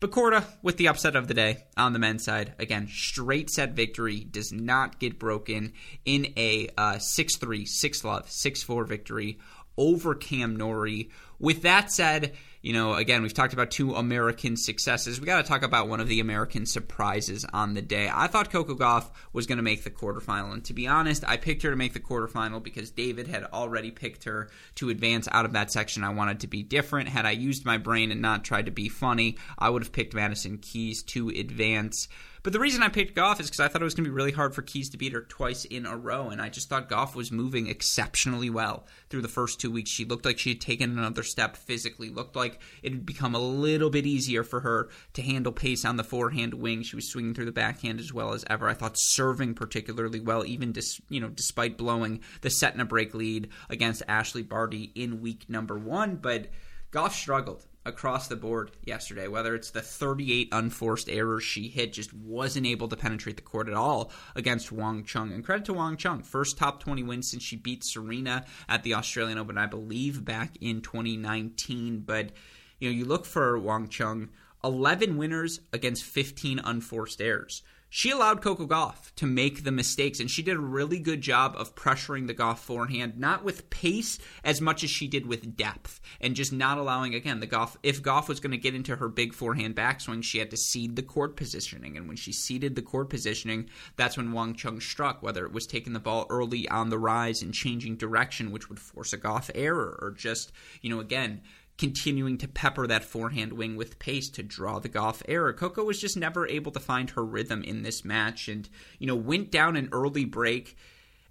[0.00, 3.72] But Korda, with the upset of the day on the men's side, again, straight set
[3.72, 5.74] victory, does not get broken
[6.06, 9.38] in a uh, 6 3, 6 love, 6 4 victory
[9.76, 11.10] over Cam Norrie.
[11.38, 12.32] With that said,
[12.66, 15.20] you know, again, we've talked about two American successes.
[15.20, 18.10] We got to talk about one of the American surprises on the day.
[18.12, 21.36] I thought Coco Gauff was going to make the quarterfinal, and to be honest, I
[21.36, 25.44] picked her to make the quarterfinal because David had already picked her to advance out
[25.44, 26.02] of that section.
[26.02, 27.08] I wanted to be different.
[27.08, 30.14] Had I used my brain and not tried to be funny, I would have picked
[30.14, 32.08] Madison Keys to advance.
[32.46, 34.14] But the reason I picked Gauff is because I thought it was going to be
[34.14, 36.88] really hard for Keys to beat her twice in a row, and I just thought
[36.88, 39.90] Gauff was moving exceptionally well through the first two weeks.
[39.90, 43.40] She looked like she had taken another step physically, looked like it had become a
[43.40, 46.84] little bit easier for her to handle pace on the forehand wing.
[46.84, 48.68] She was swinging through the backhand as well as ever.
[48.68, 52.84] I thought serving particularly well, even dis, you know despite blowing the set and a
[52.84, 56.46] break lead against Ashley Barty in week number one, but.
[56.92, 59.28] Gauff struggled across the board yesterday.
[59.28, 63.68] Whether it's the 38 unforced errors she hit, just wasn't able to penetrate the court
[63.68, 65.32] at all against Wang Qiang.
[65.34, 68.94] And credit to Wang Qiang, first top 20 win since she beat Serena at the
[68.94, 72.00] Australian Open, I believe, back in 2019.
[72.00, 72.32] But
[72.78, 74.28] you know, you look for Wang Chung,
[74.64, 77.62] 11 winners against 15 unforced errors
[77.96, 81.54] she allowed Coco Gauff to make the mistakes, and she did a really good job
[81.56, 85.98] of pressuring the Gauff forehand, not with pace as much as she did with depth,
[86.20, 87.76] and just not allowing again the Gauff.
[87.82, 90.94] If Gauff was going to get into her big forehand backswing, she had to cede
[90.94, 95.22] the court positioning, and when she ceded the court positioning, that's when Wang Qiang struck.
[95.22, 98.78] Whether it was taking the ball early on the rise and changing direction, which would
[98.78, 101.40] force a Gauff error, or just you know again
[101.78, 105.52] continuing to pepper that forehand wing with pace to draw the Gauff error.
[105.52, 109.14] Coco was just never able to find her rhythm in this match and, you know,
[109.14, 110.76] went down an early break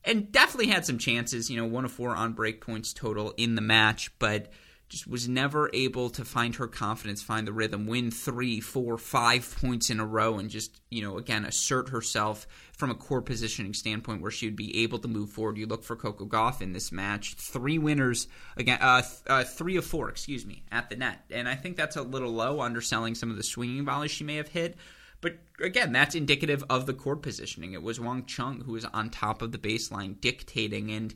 [0.04, 3.56] and definitely had some chances, you know, one of four on break points total in
[3.56, 4.52] the match, but
[4.90, 9.56] just was never able to find her confidence, find the rhythm, win three, four, five
[9.60, 13.74] points in a row, and just, you know, again, assert herself from a core positioning
[13.74, 15.58] standpoint where she would be able to move forward.
[15.58, 19.86] You look for Coco Gauff in this match, three winners, again, uh, uh, three of
[19.86, 21.24] four, excuse me, at the net.
[21.32, 24.36] And I think that's a little low, underselling some of the swinging volleys she may
[24.36, 24.78] have hit.
[25.22, 27.74] But again, that's indicative of the court positioning.
[27.74, 31.16] It was Wang Qiang who was on top of the baseline dictating and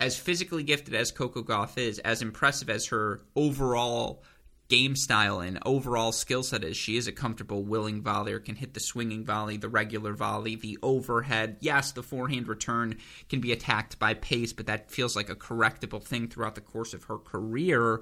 [0.00, 4.24] as physically gifted as Coco Gauff is, as impressive as her overall
[4.68, 8.72] game style and overall skill set is, she is a comfortable, willing volleyer, can hit
[8.72, 11.56] the swinging volley, the regular volley, the overhead.
[11.60, 12.96] Yes, the forehand return
[13.28, 16.94] can be attacked by pace, but that feels like a correctable thing throughout the course
[16.94, 18.00] of her career.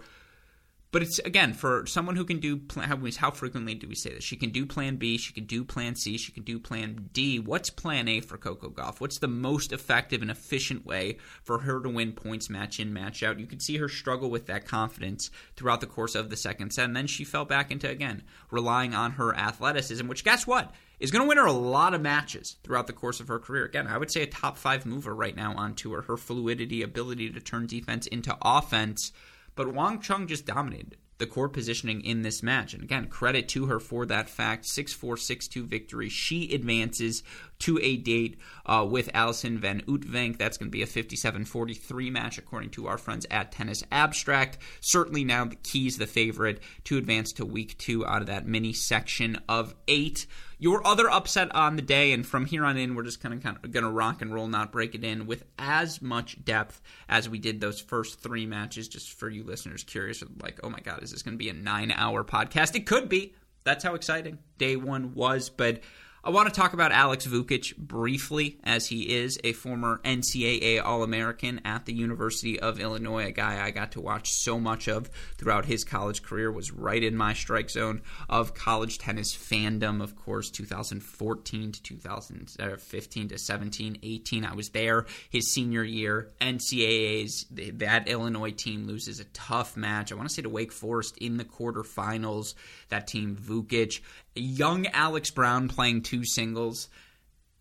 [0.91, 4.25] But it's again for someone who can do how, how frequently do we say this?
[4.25, 7.39] She can do Plan B, she can do Plan C, she can do Plan D.
[7.39, 8.99] What's Plan A for Coco Gauff?
[8.99, 13.23] What's the most effective and efficient way for her to win points match in match
[13.23, 13.39] out?
[13.39, 16.87] You could see her struggle with that confidence throughout the course of the second set,
[16.87, 20.09] and then she fell back into again relying on her athleticism.
[20.09, 20.73] Which guess what?
[21.01, 23.65] is going to win her a lot of matches throughout the course of her career.
[23.65, 26.03] Again, I would say a top five mover right now on tour.
[26.03, 29.13] Her fluidity, ability to turn defense into offense
[29.59, 32.75] but Wang Qiang just dominated the core positioning in this match.
[32.75, 34.65] And again, credit to her for that fact.
[34.65, 36.09] 6 4 6 2 victory.
[36.09, 37.25] She advances
[37.59, 40.39] to a date uh, with Alison Van Uytvanck.
[40.39, 44.59] That's going to be a 57 43 match, according to our friends at Tennis Abstract.
[44.81, 48.73] Certainly now the Keys the favorite to advance to week two out of that mini
[48.73, 50.29] section of eight.
[50.61, 53.43] Your other upset on the day, and from here on in, we're just kind of,
[53.43, 56.81] kind of going to rock and roll, not break it in with as much depth
[57.09, 58.89] as we did those first three matches.
[58.89, 61.55] Just for you listeners curious, like, oh my God, is this going to be a
[61.55, 62.75] nine hour podcast?
[62.75, 63.35] It could be.
[63.63, 65.49] That's how exciting day one was.
[65.49, 65.81] But
[66.25, 71.05] I want to talk about Alex Vukic briefly, as he is a former NCAA All
[71.05, 75.09] American at the University of Illinois, a guy I got to watch so much of
[75.37, 80.03] throughout his college career, was right in my strike zone of college tennis fandom.
[80.03, 85.07] Of course, 2014 to 2015 to 17, 18, I was there.
[85.31, 90.11] His senior year, NCAA's, that Illinois team loses a tough match.
[90.11, 92.55] I want to say to Wake Forest in the quarterfinals.
[92.89, 94.01] That team, Vukic
[94.41, 96.89] young Alex Brown playing two singles.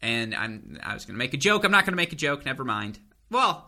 [0.02, 1.64] And I'm I was to make a joke.
[1.64, 2.46] I'm not to make a joke.
[2.46, 3.00] Never mind.
[3.32, 3.68] Well,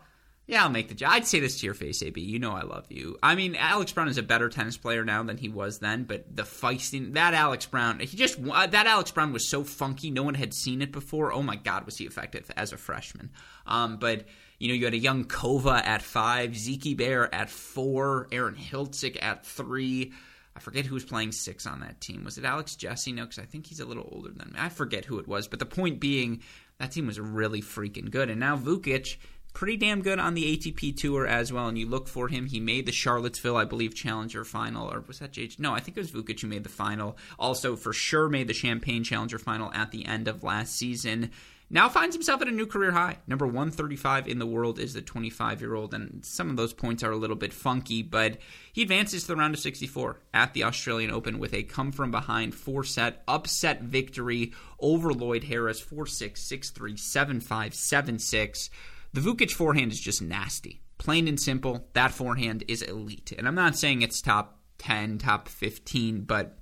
[0.50, 1.10] yeah, I'll make the joke.
[1.10, 2.20] I'd say this to your face, AB.
[2.20, 3.16] You know I love you.
[3.22, 6.34] I mean, Alex Brown is a better tennis player now than he was then, but
[6.34, 10.10] the feisting that Alex Brown, he just that Alex Brown was so funky.
[10.10, 11.32] No one had seen it before.
[11.32, 13.30] Oh my God, was he effective as a freshman?
[13.64, 14.24] Um, but
[14.58, 19.22] you know, you had a young Kova at five, Zeke Bear at four, Aron Hiltzik
[19.22, 20.12] at three.
[20.56, 22.24] I forget who was playing six on that team.
[22.24, 23.12] Was it Alex Jesse?
[23.12, 24.58] No, because I think he's a little older than me.
[24.58, 25.46] I forget who it was.
[25.48, 26.42] But the point being,
[26.78, 28.30] that team was really freaking good.
[28.30, 29.16] And now Vukic,
[29.52, 31.68] pretty damn good on the ATP tour as well.
[31.68, 32.46] And you look for him.
[32.46, 34.92] He made the Charlottesville, I believe, Challenger final.
[34.92, 35.60] Or was that JH?
[35.60, 37.16] No, I think it was Vukic who made the final.
[37.38, 41.30] Also, for sure, made the Champaign Challenger final at the end of last season
[41.72, 43.18] now finds himself at a new career high.
[43.28, 47.04] Number 135 in the world is the 25 year old, and some of those points
[47.04, 48.38] are a little bit funky, but
[48.72, 52.10] he advances to the round of 64 at the Australian Open with a come from
[52.10, 58.18] behind four set upset victory over Lloyd Harris 4 6, 6 3, 7 5, 7
[58.18, 58.70] 6.
[59.12, 60.82] The Vukic forehand is just nasty.
[60.98, 63.32] Plain and simple, that forehand is elite.
[63.38, 66.59] And I'm not saying it's top 10, top 15, but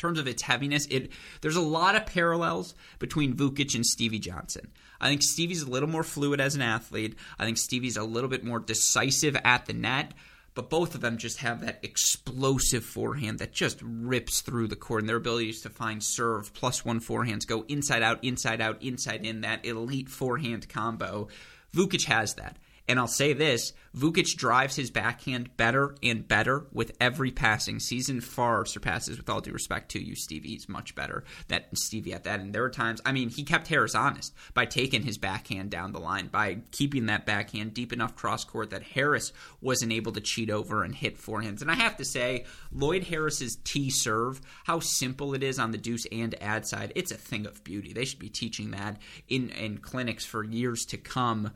[0.00, 4.72] terms of its heaviness, it there's a lot of parallels between Vukic and Stevie Johnson.
[5.00, 7.16] I think Stevie's a little more fluid as an athlete.
[7.38, 10.12] I think Stevie's a little bit more decisive at the net.
[10.52, 15.00] But both of them just have that explosive forehand that just rips through the court,
[15.00, 19.24] and their abilities to find serve plus one forehands go inside out, inside out, inside
[19.24, 19.42] in.
[19.42, 21.28] That elite forehand combo.
[21.72, 22.56] Vukic has that.
[22.90, 28.20] And I'll say this Vukic drives his backhand better and better with every passing season,
[28.20, 30.48] far surpasses, with all due respect to you, Stevie.
[30.48, 32.40] He's much better than Stevie at that.
[32.40, 35.92] And there are times, I mean, he kept Harris honest by taking his backhand down
[35.92, 40.20] the line, by keeping that backhand deep enough cross court that Harris wasn't able to
[40.20, 41.62] cheat over and hit forehands.
[41.62, 45.78] And I have to say, Lloyd Harris's T serve, how simple it is on the
[45.78, 47.92] deuce and ad side, it's a thing of beauty.
[47.92, 51.52] They should be teaching that in, in clinics for years to come.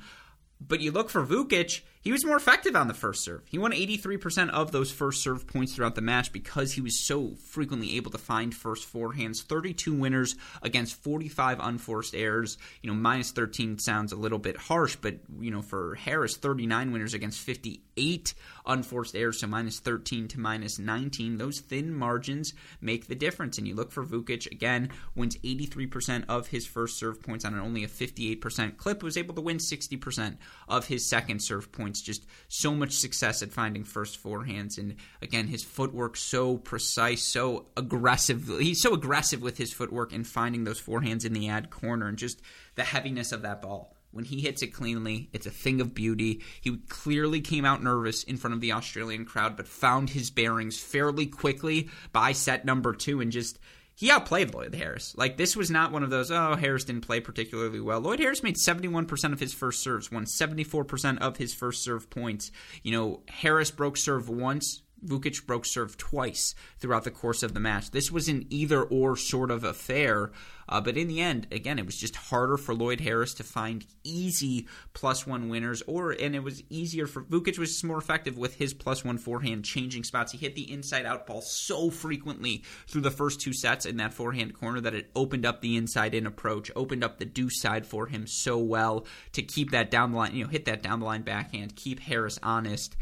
[0.66, 3.40] But you look for Vukic, he was more effective on the first serve.
[3.46, 7.34] He won 83% of those first serve points throughout the match because he was so
[7.46, 9.42] frequently able to find first forehands.
[9.42, 12.58] 32 winners against 45 unforced errors.
[12.82, 16.92] You know, minus 13 sounds a little bit harsh, but, you know, for Harris, 39
[16.92, 18.34] winners against 58
[18.66, 21.38] unforced errors, so minus 13 to minus 19.
[21.38, 23.56] Those thin margins make the difference.
[23.56, 27.60] And you look for Vukic, again, wins 83% of his first serve points on an
[27.60, 30.36] only a 58% clip, was able to win 60%
[30.68, 32.02] of his second serve points points.
[32.02, 37.66] Just so much success at finding first forehands, and again, his footwork so precise, so
[37.76, 38.48] aggressive.
[38.58, 42.18] He's so aggressive with his footwork and finding those forehands in the ad corner, and
[42.18, 42.40] just
[42.74, 43.96] the heaviness of that ball.
[44.10, 46.40] When he hits it cleanly, it's a thing of beauty.
[46.60, 50.78] He clearly came out nervous in front of the Australian crowd, but found his bearings
[50.78, 53.58] fairly quickly by set number two and just
[53.94, 55.14] he outplayed Lloyd Harris.
[55.16, 56.30] Like this was not one of those.
[56.30, 58.00] Oh, Harris didn't play particularly well.
[58.00, 61.36] Lloyd Harris made seventy one percent of his first serves, won seventy four percent of
[61.36, 62.50] his first serve points.
[62.82, 64.82] You know, Harris broke serve once.
[65.04, 67.90] Vukic broke serve twice throughout the course of the match.
[67.90, 70.32] This was an either or sort of affair,
[70.68, 73.86] uh, but in the end, again, it was just harder for Lloyd Harris to find
[74.02, 78.54] easy plus one winners, or and it was easier for Vukic was more effective with
[78.54, 80.32] his plus one forehand changing spots.
[80.32, 84.14] He hit the inside out ball so frequently through the first two sets in that
[84.14, 87.86] forehand corner that it opened up the inside in approach, opened up the deuce side
[87.86, 91.00] for him so well to keep that down the line, you know, hit that down
[91.00, 92.96] the line backhand, keep Harris honest.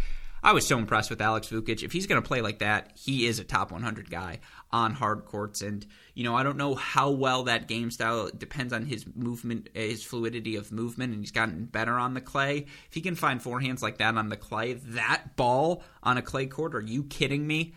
[0.45, 1.85] I was so impressed with Alex Vukic.
[1.85, 4.41] If he's going to play like that, he is a top 100 guy
[4.73, 5.63] on hard courts.
[5.63, 9.69] And, you know, I don't know how well that game style depends on his movement,
[9.73, 12.67] his fluidity of movement, and he's gotten better on the clay.
[12.89, 16.47] If he can find forehands like that on the clay, that ball on a clay
[16.47, 17.75] court, are you kidding me?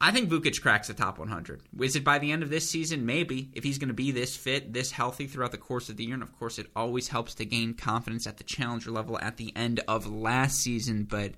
[0.00, 1.62] I think Vukic cracks the top 100.
[1.80, 3.06] Is it by the end of this season?
[3.06, 3.48] Maybe.
[3.52, 6.14] If he's going to be this fit, this healthy throughout the course of the year.
[6.14, 9.52] And of course, it always helps to gain confidence at the challenger level at the
[9.56, 11.04] end of last season.
[11.04, 11.32] But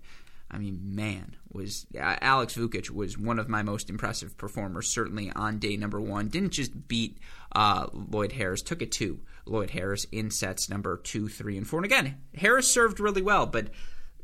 [0.51, 5.33] I mean, man, was uh, Alex Vukic was one of my most impressive performers, certainly
[5.35, 6.29] on day number one.
[6.29, 7.19] Didn't just beat
[7.53, 11.81] uh, Lloyd Harris, took it to Lloyd Harris in sets number two, three, and four.
[11.81, 13.71] And again, Harris served really well, but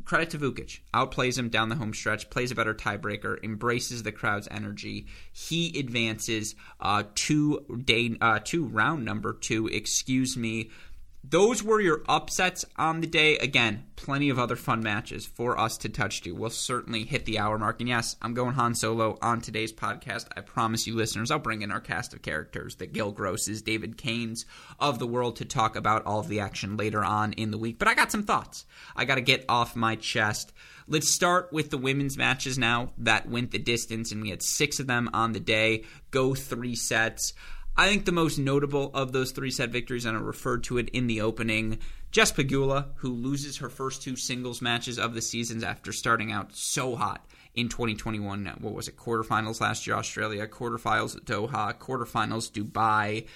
[0.05, 0.81] credit to Vukic.
[0.95, 5.07] Outplays him down the home stretch, plays a better tiebreaker, embraces the crowd's energy.
[5.33, 9.67] He advances uh, to day uh, to round number two.
[9.69, 10.71] Excuse me
[11.25, 13.39] those were your upsets on the day.
[13.39, 16.33] Again, plenty of other fun matches for us to touch to.
[16.33, 17.81] We'll certainly hit the hour mark.
[17.81, 20.27] And yes, I'm going Han Solo on today's podcast.
[20.37, 23.97] I promise you, listeners, I'll bring in our cast of characters, the Gil Grosses, David
[23.97, 24.45] Canes
[24.81, 27.79] of the world, to talk about all of the action later on in the week.
[27.79, 28.67] But I got some thoughts
[28.97, 30.53] I got to get off my chest.
[30.89, 34.81] Let's start with the women's matches now that went the distance, and we had six
[34.81, 35.85] of them on the day.
[36.11, 37.33] Go three sets.
[37.77, 40.91] I think the most notable of those three set victories, and I referred to it
[40.91, 41.79] in the opening,
[42.11, 46.55] Jess Pegula, who loses her first two singles matches of the seasons after starting out
[46.55, 48.45] so hot in 2021.
[48.61, 48.97] What was it?
[48.97, 53.27] Quarterfinals last year, Australia, quarterfinals at Doha, quarterfinals Dubai.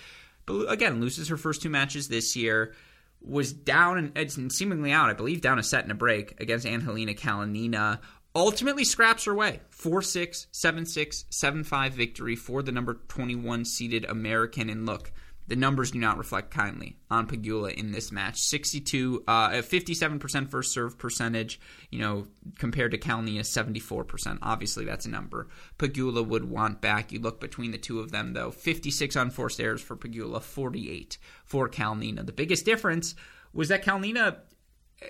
[0.45, 2.75] But again, loses her first two matches this year.
[3.23, 7.15] Was down and seemingly out, I believe, down a set and a break against Angelina
[7.15, 7.99] Kalinina
[8.37, 13.65] ultimately scraps her way 4 6, 7 6, 7 5 victory for the number 21
[13.65, 14.69] seeded American.
[14.69, 15.11] And look,
[15.49, 18.41] the numbers do not reflect kindly on Pegula in this match.
[18.41, 21.61] 62, uh, 57% first serve percentage,
[21.91, 22.27] you know,
[22.59, 24.39] compared to Kalinina 74%.
[24.43, 27.13] Obviously, that's a number Pegula would want back.
[27.13, 31.69] You look between the two of them, though 56 unforced errors for Pegula, 48 for
[31.69, 32.27] Kalinina.
[32.27, 33.15] The biggest difference
[33.53, 34.39] was that Kalinina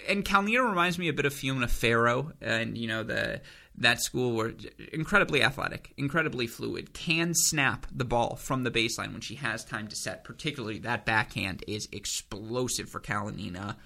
[0.09, 3.41] and Kalinina reminds me a bit of Fiona Ferro, and you know the
[3.78, 4.55] that school were
[4.93, 9.87] incredibly athletic, incredibly fluid, can snap the ball from the baseline when she has time
[9.89, 10.24] to set.
[10.24, 13.76] Particularly that backhand is explosive for Kalinina,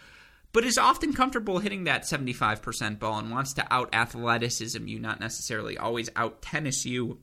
[0.53, 4.87] but is often comfortable hitting that seventy five percent ball and wants to out athleticism
[4.87, 7.19] you, not necessarily always out tennis you.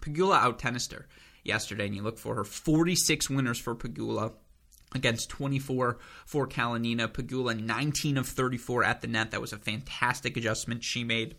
[0.00, 1.06] Pegula out tennised her
[1.42, 4.34] yesterday, and you look for her forty six winners for Pegula
[4.94, 7.08] against 24 for Kalinina.
[7.08, 9.30] Pegula, 19 of 34 at the net.
[9.30, 11.36] That was a fantastic adjustment she made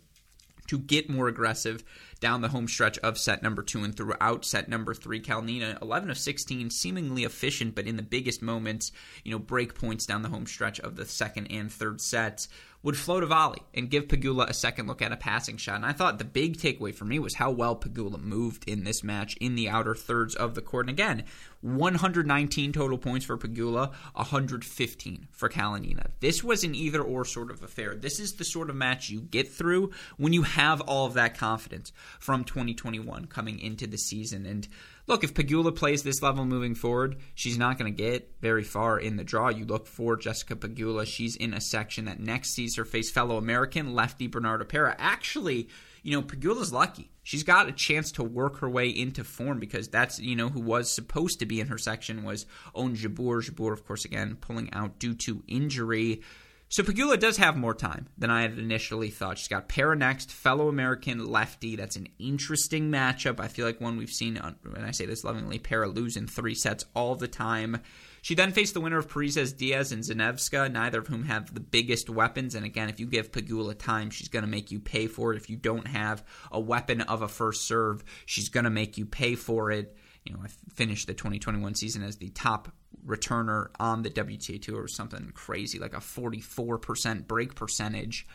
[0.68, 1.84] to get more aggressive
[2.18, 5.20] down the home stretch of set number two and throughout set number three.
[5.20, 8.92] Kalinina, 11 of 16, seemingly efficient, but in the biggest moments,
[9.24, 12.48] you know, break points down the home stretch of the second and third sets
[12.86, 15.74] would float a volley and give Pegula a second look at a passing shot.
[15.74, 19.02] And I thought the big takeaway for me was how well Pegula moved in this
[19.02, 20.86] match in the outer thirds of the court.
[20.86, 21.24] And again,
[21.62, 26.10] 119 total points for Pegula, 115 for Kalinina.
[26.20, 27.96] This was an either or sort of affair.
[27.96, 31.36] This is the sort of match you get through when you have all of that
[31.36, 34.46] confidence from 2021 coming into the season.
[34.46, 34.68] And
[35.06, 38.98] look, if Pegula plays this level moving forward, she's not going to get very far
[38.98, 39.48] in the draw.
[39.48, 41.06] You look for Jessica Pegula.
[41.06, 44.94] She's in a section that next sees her face fellow American lefty Bernarda Pera.
[44.98, 45.68] Actually,
[46.02, 47.10] you know, Pegula's lucky.
[47.22, 50.60] She's got a chance to work her way into form because that's, you know, who
[50.60, 53.42] was supposed to be in her section was Ons Jabeur.
[53.42, 56.22] Jabeur, of course, again, pulling out due to injury.
[56.68, 59.38] So Pegula does have more time than I had initially thought.
[59.38, 61.76] She's got Pera next, fellow American lefty.
[61.76, 63.38] That's an interesting matchup.
[63.38, 66.56] I feel like one we've seen, and I say this lovingly, Pera lose in three
[66.56, 67.80] sets all the time.
[68.20, 71.60] She then faced the winner of Parrizas Diaz and Zanevska, neither of whom have the
[71.60, 72.56] biggest weapons.
[72.56, 75.36] And again, if you give Pegula time, she's going to make you pay for it.
[75.36, 79.06] If you don't have a weapon of a first serve, she's going to make you
[79.06, 79.96] pay for it.
[80.26, 82.72] You know, I finished the 2021 season as the top
[83.06, 88.26] returner on the WTA Tour or something crazy, like a 44% break percentage.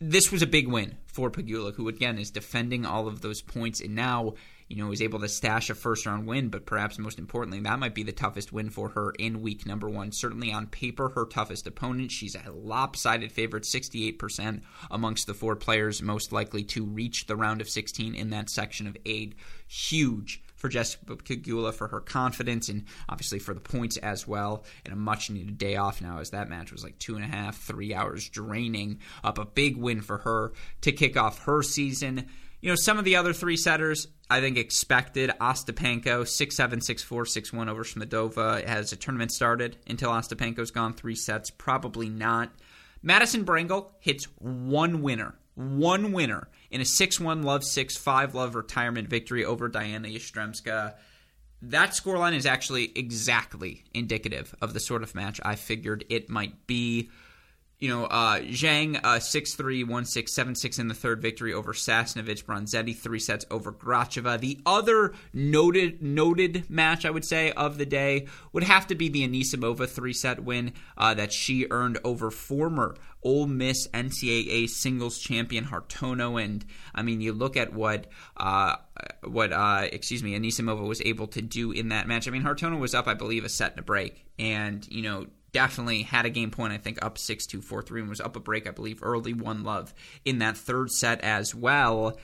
[0.00, 3.80] This was a big win for Pegula, who again is defending all of those points
[3.80, 4.34] and now,
[4.68, 7.78] you know, is able to stash a first round win, but perhaps most importantly, that
[7.78, 10.10] might be the toughest win for her in week number one.
[10.12, 12.10] Certainly on paper, her toughest opponent.
[12.10, 17.60] She's a lopsided favorite, 68% amongst the four players most likely to reach the round
[17.60, 19.36] of 16 in that section of eight.
[19.68, 24.64] Huge for Jessica Pegula for her confidence and obviously for the points as well.
[24.86, 27.28] And a much needed day off now as that match was like two and a
[27.28, 29.00] half, three hours draining.
[29.22, 32.28] Up a big win for her to kick off her season.
[32.62, 35.32] You know, some of the other three setters, I think expected.
[35.38, 38.66] Ostapenko, 6 7, 6 4, 6 1 over Schmiedlova.
[38.66, 41.50] Has a tournament started until Ostapenko's gone three sets?
[41.50, 42.52] Probably not.
[43.02, 48.56] Madison Brengle hits one winner one winner in a 6 1 love 6 5 love
[48.56, 50.94] retirement victory over Dayana Yastremska.
[51.62, 56.66] That scoreline is actually exactly indicative of the sort of match I figured it might
[56.66, 57.10] be
[57.84, 61.52] you know, uh, Zhang, uh, 6 3, 1 6, 7 6 in the third victory
[61.52, 62.42] over Sasnovich.
[62.42, 64.40] Bronzetti, three sets over Gracheva.
[64.40, 69.10] The other noted noted match, I would say, of the day would have to be
[69.10, 75.18] the Anisimova three set win uh, that she earned over former Ole Miss NCAA singles
[75.18, 76.64] champion Hartono, and
[76.94, 78.06] I mean, you look at what
[78.38, 78.76] uh,
[79.24, 82.26] what uh, excuse me, Anisimova was able to do in that match.
[82.26, 85.26] I mean, Hartono was up, I believe, a set and a break, and you know
[85.54, 88.36] definitely had a game point, I think, up 6 2 4 3, and was up
[88.36, 89.94] a break, I believe, early 1 love
[90.26, 92.18] in that third set as well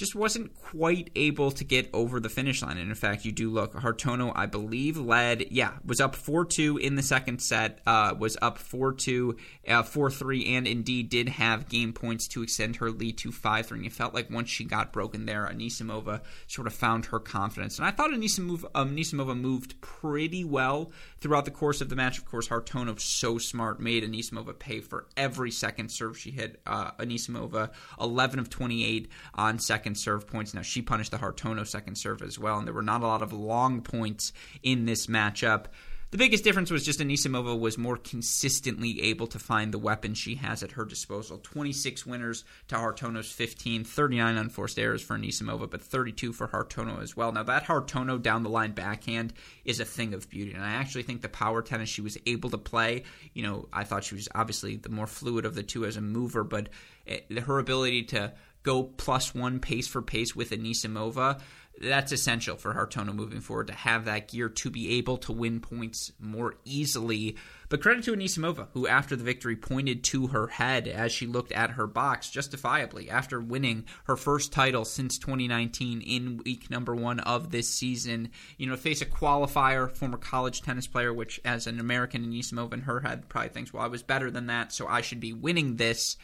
[0.00, 2.78] just wasn't quite able to get over the finish line.
[2.78, 6.78] And in fact, you do look, Hartono, I believe, led, yeah, was up 4 2
[6.78, 9.36] in the second set, uh, was up 4 2,
[9.68, 13.66] uh, 4 3, and indeed did have game points to extend her lead to 5
[13.66, 13.78] 3.
[13.78, 17.78] And you felt like once she got broken there, Anisimova sort of found her confidence.
[17.78, 22.16] And I thought Anisimova, um, Anisimova moved pretty well throughout the course of the match.
[22.16, 26.58] Of course, Hartono, so smart, made Anisimova pay for every second serve she hit.
[26.66, 27.70] Uh, Anisimova,
[28.00, 30.54] 11 of 28 on second second serve points.
[30.54, 33.22] Now, she punished the Hartono second serve as well, and there were not a lot
[33.22, 34.32] of long points
[34.62, 35.66] in this matchup.
[36.12, 40.34] The biggest difference was just Anisimova was more consistently able to find the weapon she
[40.36, 41.38] has at her disposal.
[41.38, 47.16] 26 winners to Hartono's 15, 39 unforced errors for Anisimova, but 32 for Hartono as
[47.16, 47.30] well.
[47.30, 49.32] Now, that Hartono down the line backhand
[49.64, 52.50] is a thing of beauty, and I actually think the power tennis she was able
[52.50, 55.84] to play, you know, I thought she was obviously the more fluid of the two
[55.84, 56.70] as a mover, but
[57.06, 58.32] eh, her ability to
[58.62, 61.40] go plus one pace for pace with Anisimova,
[61.80, 65.60] that's essential for Hartono moving forward to have that gear to be able to win
[65.60, 67.36] points more easily.
[67.70, 71.52] But credit to Anisimova, who after the victory pointed to her head as she looked
[71.52, 77.20] at her box justifiably after winning her first title since 2019 in week number one
[77.20, 78.30] of this season.
[78.58, 82.80] You know, face a qualifier, former college tennis player, which as an American, Anisimova in
[82.82, 85.76] her head probably thinks, well, I was better than that, so I should be winning
[85.76, 86.18] this.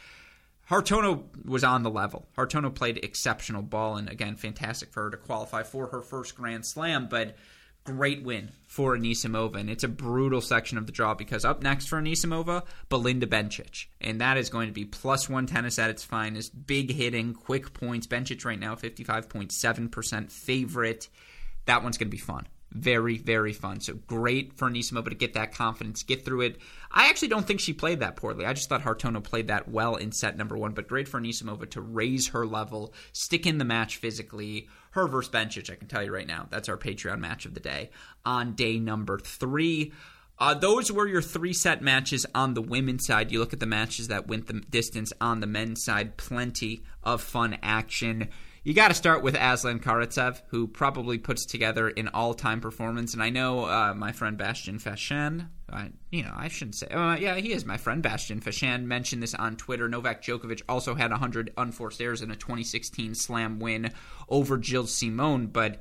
[0.69, 2.27] Hartono was on the level.
[2.37, 6.65] Hartono played exceptional ball, and again, fantastic for her to qualify for her first Grand
[6.65, 7.07] Slam.
[7.09, 7.37] But
[7.85, 11.87] great win for Anisimova, and it's a brutal section of the draw because up next
[11.87, 16.03] for Anisimova, Belinda Bencic, and that is going to be plus one tennis at its
[16.03, 18.05] finest, big hitting, quick points.
[18.05, 21.07] Bencic right now, fifty five point seven percent favorite.
[21.65, 22.45] That one's going to be fun.
[22.77, 23.79] Very, very fun.
[23.79, 26.57] So great for Anisimova to get that confidence, get through it.
[26.91, 28.45] I actually don't think she played that poorly.
[28.45, 31.69] I just thought Hartono played that well in set number one, but great for Anisimova
[31.71, 34.69] to raise her level, stick in the match physically.
[34.91, 37.59] Her versus Bencic, I can tell you right now, that's our Patreon match of the
[37.59, 37.89] day
[38.25, 39.91] on day number three.
[40.39, 43.31] Uh, those were your three set matches on the women's side.
[43.31, 47.23] You look at the matches that went the distance on the men's side, plenty of
[47.23, 48.29] fun action
[48.67, 53.13] you got to start with Aslan Karatsev, who probably puts together an all-time performance.
[53.13, 57.15] And I know uh, my friend Bastian Fachan, I, you know, I shouldn't say, uh,
[57.15, 58.03] yeah, he is my friend.
[58.03, 59.87] Bastian Fachan mentioned this on Twitter.
[59.87, 63.93] Novak Djokovic also had 100 unforced errors in a 2016 Slam win
[64.27, 65.47] over Gilles Simon.
[65.47, 65.79] But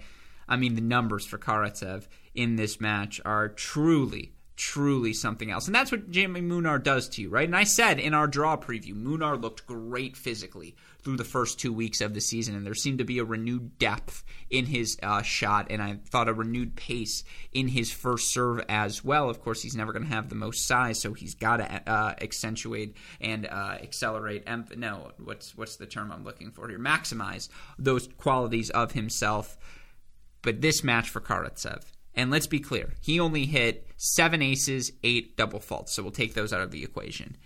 [0.49, 2.07] I mean, the numbers for Karatsev
[2.37, 5.66] in this match are truly truly something else.
[5.66, 7.47] And that's what Jamie Munar does to you, right?
[7.47, 10.74] And I said in our draw preview, Munar looked great physically
[11.07, 13.78] through the first two weeks of the season, and there seemed to be a renewed
[13.78, 18.61] depth in his uh, shot, and I thought a renewed pace in his first serve
[18.68, 19.30] as well.
[19.30, 22.14] Of course, he's never going to have the most size, so he's got to uh,
[22.20, 24.42] accentuate and uh, accelerate.
[24.48, 26.80] Em- no, what's what's the term I'm looking for here?
[26.80, 27.48] Maximize
[27.78, 29.57] those qualities of himself.
[30.42, 31.82] But this match for Karatsev
[32.16, 35.92] and let's be clear, he only hit seven aces, eight double faults.
[35.94, 37.36] So we'll take those out of the equation.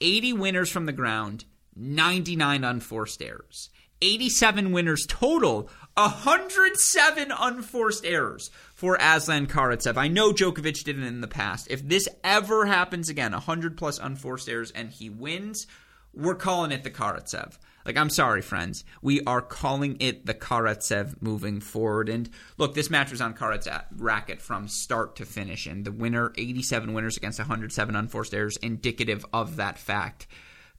[0.00, 1.44] 80 winners from the ground,
[1.76, 3.70] 99 unforced errors.
[4.02, 9.96] 87 winners total, 107 unforced errors for Aslan Karatsev.
[9.96, 11.68] I know Djokovic did it in the past.
[11.70, 15.66] If this ever happens again, 100 plus unforced errors, and he wins,
[16.12, 17.56] we're calling it the Karatsev.
[17.84, 18.84] Like, I'm sorry, friends.
[19.02, 22.08] We are calling it the Karatsev moving forward.
[22.08, 25.66] And look, this match was on Karatsev racket from start to finish.
[25.66, 30.26] And the winner, 87 winners against 107 unforced errors, indicative of that fact.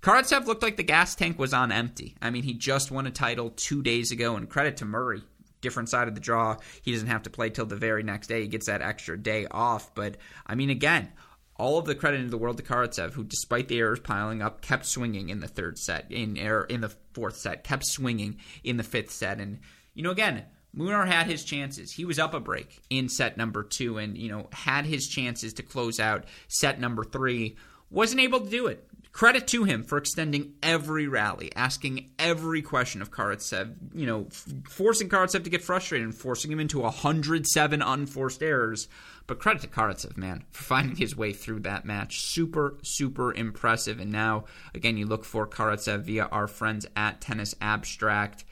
[0.06, 2.16] Karatsev looked like the gas tank was on empty.
[2.22, 5.24] I mean, he just won a title two days ago, and credit to Murray.
[5.62, 6.58] Different side of the draw.
[6.84, 8.44] He doesn't have to play till the very next day.
[8.44, 9.96] He gets that extra day off.
[9.96, 11.12] But, I mean, again,
[11.56, 14.62] all of the credit in the world to Karatsev, who, despite the errors piling up,
[14.62, 18.78] kept swinging in the third set, in error in the fourth set, kept swinging in
[18.78, 19.58] the fifth set, and
[19.96, 20.44] you know, again,
[20.78, 21.92] Munar had his chances.
[21.92, 25.54] He was up a break in set number two, and you know, had his chances
[25.56, 27.56] to close out set number three.
[27.90, 28.88] Wasn't able to do it.
[29.16, 34.46] Credit to him for extending every rally, asking every question of Karatsev, you know, f-
[34.70, 38.90] forcing Karatsev to get frustrated and forcing him into 107 unforced errors.
[39.26, 42.24] But credit to Karatsev, man, for finding his way through that match.
[42.24, 44.02] Super, super impressive.
[44.02, 44.44] And now,
[44.74, 48.44] again, you look for Karatsev via our friends at Tennis Abstract.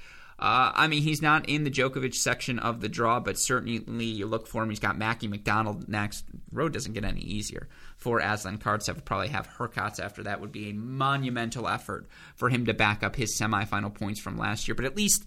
[0.43, 4.25] Uh, I mean, he's not in the Djokovic section of the draw, but certainly you
[4.25, 4.69] look for him.
[4.69, 6.25] He's got Mackie McDonald next.
[6.51, 8.95] Road doesn't get any easier for Aslan Karatsev.
[8.95, 10.41] Would probably have Hurkacz after that.
[10.41, 14.67] Would be a monumental effort for him to back up his semifinal points from last
[14.67, 14.75] year.
[14.75, 15.23] But at least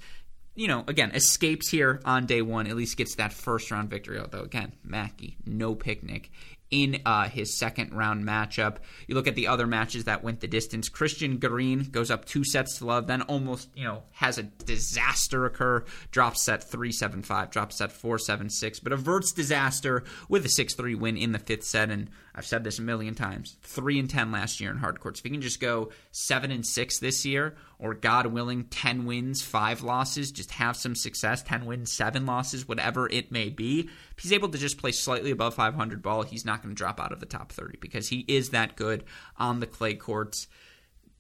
[0.55, 4.19] you know, again, escapes here on day one, at least gets that first round victory.
[4.19, 6.31] Although, again, Mackie, no picnic
[6.71, 8.79] in uh, his second round matchup.
[9.07, 10.89] You look at the other matches that went the distance.
[10.89, 15.45] Christian Garin goes up two sets to love, then almost you know has a disaster
[15.45, 20.45] occur, drops set three seven five, drops set four seven six, but averts disaster with
[20.45, 21.91] a six three win in the fifth set.
[21.91, 25.21] And I've said this a million times: three and ten last year in hard courts.
[25.21, 29.43] If he can just go seven and six this year, or God willing, ten wins,
[29.43, 33.89] five losses, just have some success, ten wins, seven losses, whatever it may be.
[34.17, 37.01] If he's able to just play slightly above 500 ball, he's not going to drop
[37.01, 39.05] out of the top 30 because he is that good
[39.37, 40.49] on the clay courts.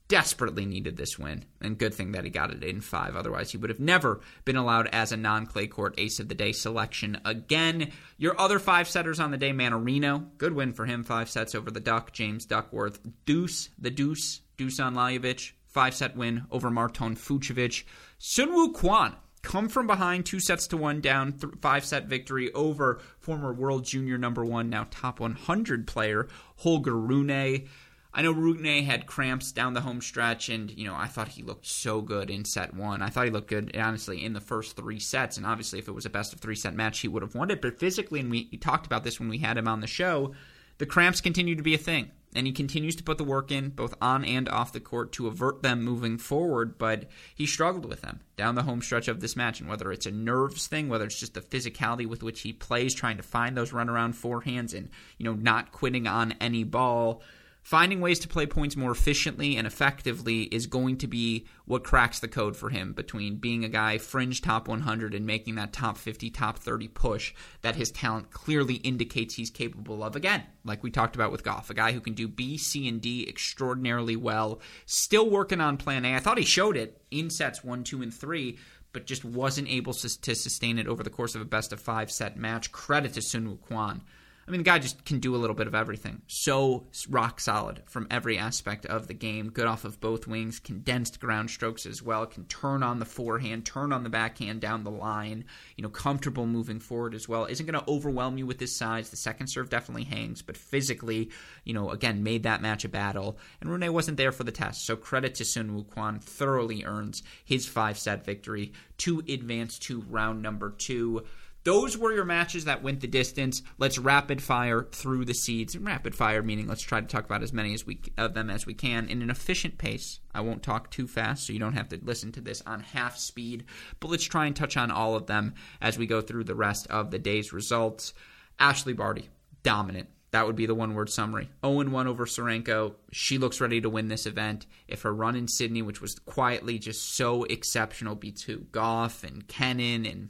[0.08, 3.16] Desperately needed this win, and good thing that he got it in five.
[3.16, 6.34] Otherwise, he would have never been allowed as a non clay court ace of the
[6.36, 7.90] day selection again.
[8.16, 11.72] Your other five setters on the day, Mannarino, good win for him, five sets over
[11.72, 17.84] the Duck, James Duckworth, Deuce, the Deuce, Dusan Lajovic, five set win over Marton Fucsovics,
[18.18, 22.98] Soonwoo Kwon, come from behind, two sets to one down, th- five set victory over
[23.18, 27.68] former world junior number one, now top 100 player Holger Rune.
[28.14, 31.42] I know Rune had cramps down the home stretch, and you know I thought he
[31.42, 33.02] looked so good in set one.
[33.02, 35.36] I thought he looked good, honestly, in the first three sets.
[35.36, 37.50] And obviously, if it was a best of three set match, he would have won
[37.50, 37.60] it.
[37.60, 40.32] But physically, and we talked about this when we had him on the show,
[40.78, 43.70] the cramps continue to be a thing and he continues to put the work in
[43.70, 46.78] both on and off the court to avert them moving forward.
[46.78, 49.60] But he struggled with them down the home stretch of this match.
[49.60, 52.94] And whether it's a nerves thing whether it's just the physicality with which he plays
[52.94, 57.22] trying to find those runaround forehands and you know not quitting on any ball
[57.66, 62.20] Finding ways to play points more efficiently and effectively is going to be what cracks
[62.20, 65.98] the code for him between being a guy fringe top 100 and making that top
[65.98, 70.14] 50, top 30 push that his talent clearly indicates he's capable of.
[70.14, 73.00] Again, like we talked about with Gauff, a guy who can do B, C, and
[73.00, 76.14] D extraordinarily well, still working on plan A.
[76.14, 78.58] I thought he showed it in sets one, two, and three
[78.92, 82.10] but just wasn't able to, sustain it over the course of a best of five
[82.10, 82.70] set match.
[82.70, 84.02] Credit to Soonwoo Kwon
[84.46, 86.22] I mean, the guy just can do a little bit of everything.
[86.28, 89.50] So rock solid from every aspect of the game.
[89.50, 92.26] Good off of both wings, condensed ground strokes as well.
[92.26, 95.44] Can turn on the forehand, turn on the backhand down the line.
[95.76, 97.46] You know, comfortable moving forward as well.
[97.46, 99.10] Isn't going to overwhelm you with his size.
[99.10, 101.30] The second serve definitely hangs, but physically,
[101.64, 103.38] you know, again, made that match a battle.
[103.60, 104.86] And Rune wasn't there for the test.
[104.86, 106.22] So credit to Soonwoo Kwon.
[106.22, 111.24] Thoroughly earns his five set victory to advance to round number two.
[111.66, 113.60] Those were your matches that went the distance.
[113.76, 115.74] Let's rapid fire through the seeds.
[115.74, 118.50] And Rapid fire meaning let's try to talk about as many as we of them
[118.50, 120.20] as we can in an efficient pace.
[120.32, 123.18] I won't talk too fast, so you don't have to listen to this on half
[123.18, 123.64] speed.
[123.98, 126.86] But let's try and touch on all of them as we go through the rest
[126.86, 128.14] of the day's results.
[128.60, 129.28] Ashley Barty,
[129.64, 130.08] dominant.
[130.30, 131.50] That would be the one word summary.
[131.64, 132.94] 0 1 over Tsurenko.
[133.10, 134.66] She looks ready to win this event.
[134.86, 138.58] If her run in Sydney, which was quietly just so exceptional, beats who?
[138.70, 140.28] Gauff and Kenin and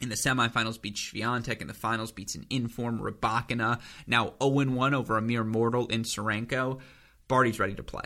[0.00, 1.60] in the semifinals, beats Swiatek.
[1.60, 3.80] In the finals, beats an inform Rybakina.
[4.06, 6.80] Now 0-1 over a mere mortal in Tsurenko.
[7.26, 8.04] Barty's ready to play.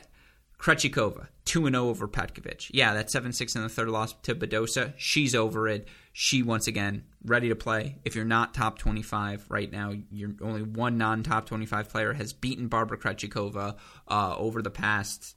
[0.62, 2.70] Krejcikova, 2-0 over Petkovic.
[2.72, 4.92] Yeah, that 7-6 in the third loss to Badosa.
[4.96, 5.88] She's over it.
[6.12, 7.98] She, once again, ready to play.
[8.04, 12.68] If you're not top 25 right now, you're only one non-top 25 player has beaten
[12.68, 13.76] Barbara Krejcikova
[14.06, 15.34] uh, over the past,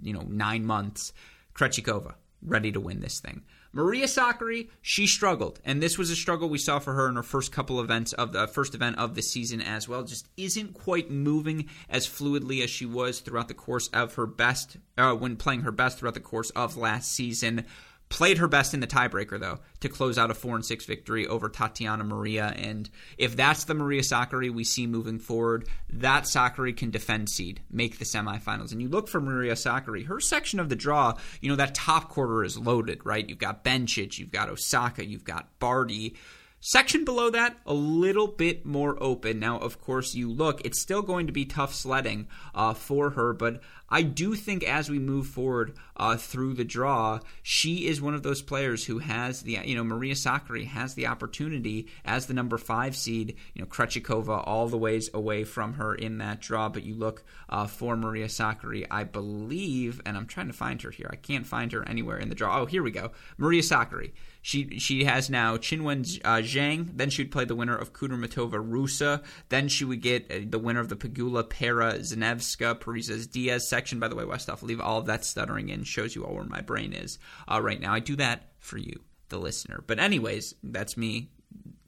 [0.00, 1.12] you know, nine months.
[1.54, 3.42] Krejcikova, ready to win this thing.
[3.72, 7.22] Maria Sakkari, she struggled, and this was a struggle we saw for her in her
[7.22, 10.02] first couple events of the first event of the season as well.
[10.02, 14.76] Just isn't quite moving as fluidly as she was throughout the course of her best
[14.98, 17.64] uh, when playing her best throughout the course of last season.
[18.10, 21.28] Played her best in the tiebreaker, though, to close out a 4 and 6 victory
[21.28, 22.52] over Tatiana Maria.
[22.56, 27.60] And if that's the Maria Sakkari we see moving forward, that Sakkari can defend seed,
[27.70, 28.72] make the semifinals.
[28.72, 32.08] And you look for Maria Sakkari, her section of the draw, you know, that top
[32.08, 33.28] quarter is loaded, right?
[33.28, 36.16] You've got Bencic, you've got Osaka, you've got Barty.
[36.62, 39.38] Section below that, a little bit more open.
[39.38, 43.32] Now, of course, you look, it's still going to be tough sledding uh, for her,
[43.32, 48.14] but I do think as we move forward uh, through the draw, she is one
[48.14, 52.34] of those players who has the, you know, Maria Sakkari has the opportunity as the
[52.34, 56.68] number five seed, you know, Krejcikova all the ways away from her in that draw.
[56.68, 60.90] But you look uh, for Maria Sakkari, I believe, and I'm trying to find her
[60.90, 61.10] here.
[61.12, 62.60] I can't find her anywhere in the draw.
[62.60, 63.10] Oh, here we go.
[63.38, 64.12] Maria Sakkari.
[64.42, 66.96] She she has now Qinwen uh, Zheng.
[66.96, 69.22] Then she would play the winner of Kudermetova Rusa.
[69.50, 73.98] Then she would get uh, the winner of the Pegula Pera Zanevska Parrizas Diaz section,
[73.98, 74.62] by the way, Westhoff.
[74.62, 75.84] Leave all of that stuttering in.
[75.84, 77.18] Shows you all where my brain is
[77.50, 77.94] uh, right now.
[77.94, 79.00] I do that for you,
[79.30, 79.82] the listener.
[79.86, 81.30] But anyways, that's me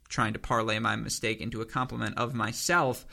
[0.09, 3.05] trying to parlay my mistake into a compliment of myself.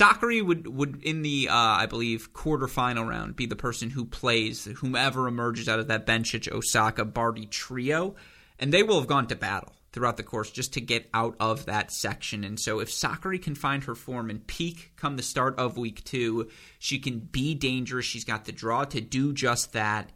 [0.00, 4.64] Sakkari would would in the uh, I believe quarterfinal round be the person who plays
[4.64, 8.16] whomever emerges out of that Bencic Osaka Barty trio,
[8.58, 11.66] and they will have gone to battle throughout the course just to get out of
[11.66, 12.44] that section.
[12.44, 16.04] And so if Sakkari can find her form and peak come the start of week
[16.04, 18.06] two, she can be dangerous.
[18.06, 20.10] She's got the draw to do just that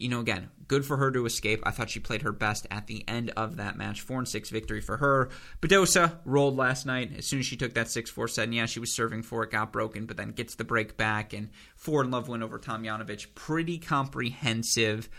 [0.00, 1.62] you know, again, good for her to escape.
[1.62, 4.00] I thought she played her best at the end of that match.
[4.00, 5.28] Four and six victory for her.
[5.60, 8.44] Badosa rolled last night as soon as she took that six four set.
[8.44, 11.34] And yeah, she was serving for it, got broken, but then gets the break back
[11.34, 13.34] and four in love win over Tomljanovic.
[13.34, 15.10] Pretty comprehensive.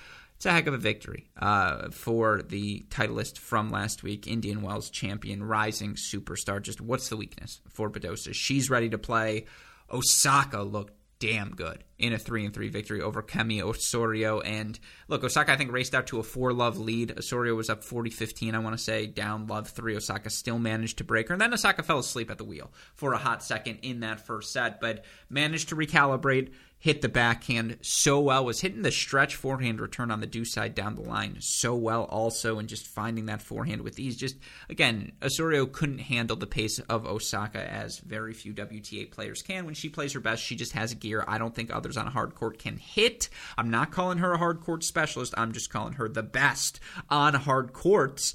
[0.42, 4.90] It's a heck of a victory uh, for the titleist from last week, Indian Wells
[4.90, 6.60] champion, rising superstar.
[6.60, 8.34] Just what's the weakness for Badosa?
[8.34, 9.46] She's ready to play.
[9.92, 14.40] Osaka looked damn good in a three and three victory over Cami Osorio.
[14.42, 17.18] And look, Osaka I think raced out to a four love lead.
[17.18, 19.96] Osorio was up 40-15, I want to say, down love three.
[19.96, 23.14] Osaka still managed to break her, and then Osaka fell asleep at the wheel for
[23.14, 26.50] a hot second in that first set, but managed to recalibrate
[26.82, 30.74] hit the backhand so well, was hitting the stretch forehand return on the deuce side
[30.74, 34.18] down the line so well also, and just finding that forehand with ease.
[34.18, 34.36] Just,
[34.68, 39.66] again, Osorio couldn't handle the pace of Osaka as very few WTA players can.
[39.66, 42.36] When she plays her best, she just has gear I don't think on a hard
[42.36, 43.30] court can hit.
[43.58, 46.80] I'm not calling her a hard court specialist, I'm just calling her the best
[47.10, 48.34] on hard courts.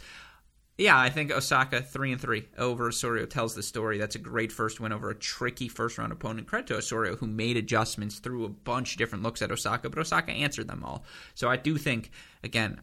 [0.79, 3.97] Yeah, I think Osaka three and three over Osorio tells the story.
[3.97, 6.47] That's a great first win over a tricky first round opponent.
[6.47, 9.99] Credit to Osorio who made adjustments through a bunch of different looks at Osaka, but
[9.99, 11.05] Osaka answered them all.
[11.35, 12.11] So I do think
[12.45, 12.83] again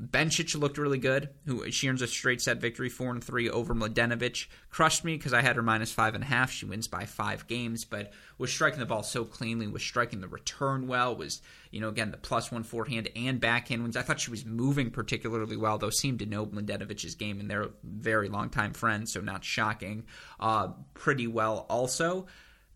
[0.00, 1.30] Bencic looked really good.
[1.46, 4.46] Who she earns a straight set victory, four and three over Mladenovic.
[4.70, 6.52] Crushed me because I had her minus five and a half.
[6.52, 10.28] She wins by five games, but was striking the ball so cleanly, was striking the
[10.28, 13.96] return well, was you know again the plus one forehand and backhand wins.
[13.96, 17.70] I thought she was moving particularly well, though seemed to know Mladenovic's game, and they're
[17.82, 20.04] very long time friends, so not shocking.
[20.38, 22.26] Uh, pretty well also.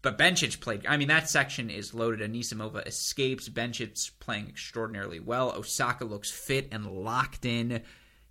[0.03, 0.85] But Bencic played.
[0.87, 2.29] I mean, that section is loaded.
[2.29, 3.49] Anisimova escapes.
[3.49, 5.53] Bencic playing extraordinarily well.
[5.53, 7.83] Osaka looks fit and locked in.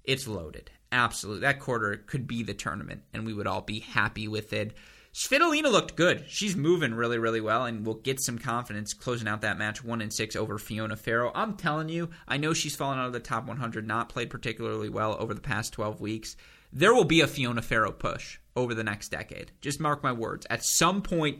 [0.03, 0.69] It's loaded.
[0.91, 1.41] Absolutely.
[1.41, 4.73] That quarter could be the tournament, and we would all be happy with it.
[5.13, 6.25] Svitolina looked good.
[6.27, 10.01] She's moving really, really well, and will get some confidence closing out that match one
[10.01, 11.31] and six over Fiona Ferro.
[11.35, 14.89] I'm telling you, I know she's fallen out of the top 100, not played particularly
[14.89, 16.35] well over the past 12 weeks.
[16.73, 19.51] There will be a Fiona Ferro push over the next decade.
[19.59, 20.47] Just mark my words.
[20.49, 21.39] At some point,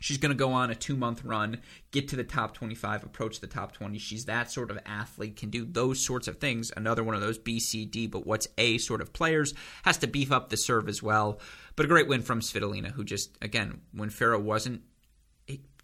[0.00, 1.58] She's going to go on a two month run,
[1.90, 3.98] get to the top 25, approach the top 20.
[3.98, 6.70] She's that sort of athlete, can do those sorts of things.
[6.76, 9.54] Another one of those B, C, D, but what's A sort of players.
[9.84, 11.40] Has to beef up the serve as well.
[11.76, 14.82] But a great win from Svitolina, who just, again, when Ferro wasn't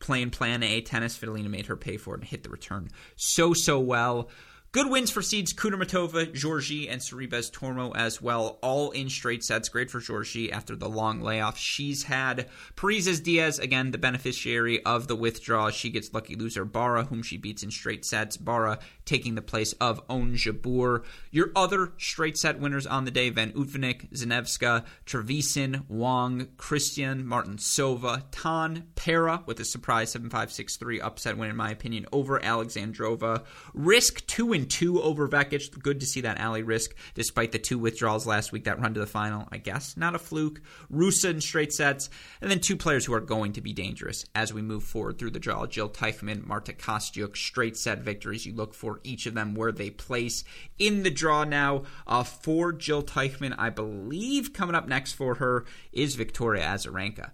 [0.00, 3.54] playing plan A tennis, Svitolina made her pay for it and hit the return so,
[3.54, 4.30] so well.
[4.76, 9.70] Good wins for seeds Kudermetova, Giorgi, and Sorribes Tormo as well, all in straight sets.
[9.70, 12.50] Great for Giorgi after the long layoff she's had.
[12.76, 15.70] Parrizas Diaz, again, the beneficiary of the withdrawal.
[15.70, 18.36] She gets lucky loser Barra, whom she beats in straight sets.
[18.36, 21.04] Barra taking the place of Ons Jabeur.
[21.30, 27.56] Your other straight set winners on the day Van Uytvanck, Zanevska, Trevisan, Wang, Cristian, Martin
[27.56, 32.04] Sova, Tan, Pera with a surprise 7 5 6 3 upset win, in my opinion,
[32.12, 33.42] over Alexandrova.
[33.74, 35.82] Riske 2 and 2 over Vekic.
[35.82, 39.00] Good to see that Ali Riske, despite the two withdrawals last week that run to
[39.00, 39.48] the final.
[39.50, 40.60] I guess not a fluke.
[40.92, 42.10] Rusa in straight sets.
[42.40, 45.30] And then two players who are going to be dangerous as we move forward through
[45.30, 45.66] the draw.
[45.66, 48.46] Jil Teichmann, Marta Kostyuk, straight set victories.
[48.46, 50.44] You look for each of them where they place
[50.78, 51.84] in the draw now.
[52.06, 57.30] Uh, for Jil Teichmann, I believe coming up next for her is Victoria Azarenka.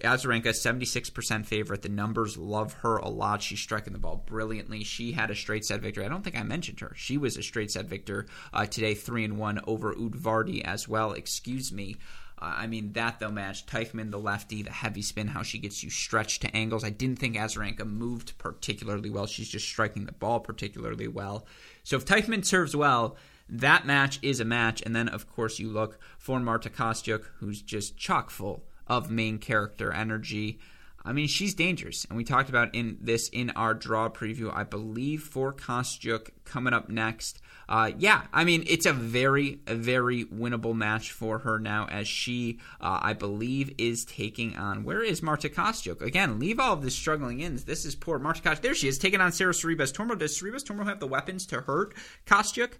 [0.00, 1.82] Azarenka, 76% favorite.
[1.82, 3.42] The numbers love her a lot.
[3.42, 4.84] She's striking the ball brilliantly.
[4.84, 6.04] She had a straight set victory.
[6.04, 6.92] I don't think I mentioned her.
[6.94, 11.12] She was a straight set victor uh, today, 3 and 1 over Udvardy as well.
[11.12, 11.96] Excuse me.
[12.40, 13.66] Uh, I mean, that though match.
[13.66, 16.84] Teichmann, the lefty, the heavy spin, how she gets you stretched to angles.
[16.84, 19.26] I didn't think Azarenka moved particularly well.
[19.26, 21.44] She's just striking the ball particularly well.
[21.82, 23.16] So if Teichmann serves well,
[23.48, 24.80] that match is a match.
[24.86, 29.38] And then, of course, you look for Marta Kostyuk, who's just chock full of main
[29.38, 30.58] character energy.
[31.04, 34.54] I mean, she's dangerous, and we talked about in this in our draw preview.
[34.54, 37.40] I believe for Kostyuk coming up next.
[37.68, 42.58] Uh, yeah, I mean, it's a very, very winnable match for her now, as she,
[42.80, 44.84] uh, I believe, is taking on.
[44.84, 46.00] Where is Marta Kostyuk?
[46.00, 47.56] Again, leave all of this struggling in.
[47.56, 48.62] This is poor Marta Kostyuk.
[48.62, 50.18] There she is, taking on Sara Sorribes Tormo.
[50.18, 51.94] Does Sorribes Tormo have the weapons to hurt
[52.26, 52.72] Kostyuk?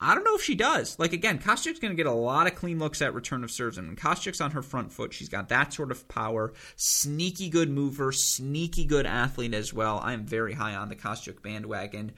[0.00, 0.98] I don't know if she does.
[0.98, 3.78] Like again, Kostyuk's going to get a lot of clean looks at return of serves,
[3.78, 6.52] and when Kostyuk's on her front foot, she's got that sort of power.
[6.76, 10.00] Sneaky good mover, sneaky good athlete as well.
[10.02, 12.12] I am very high on the Kostyuk bandwagon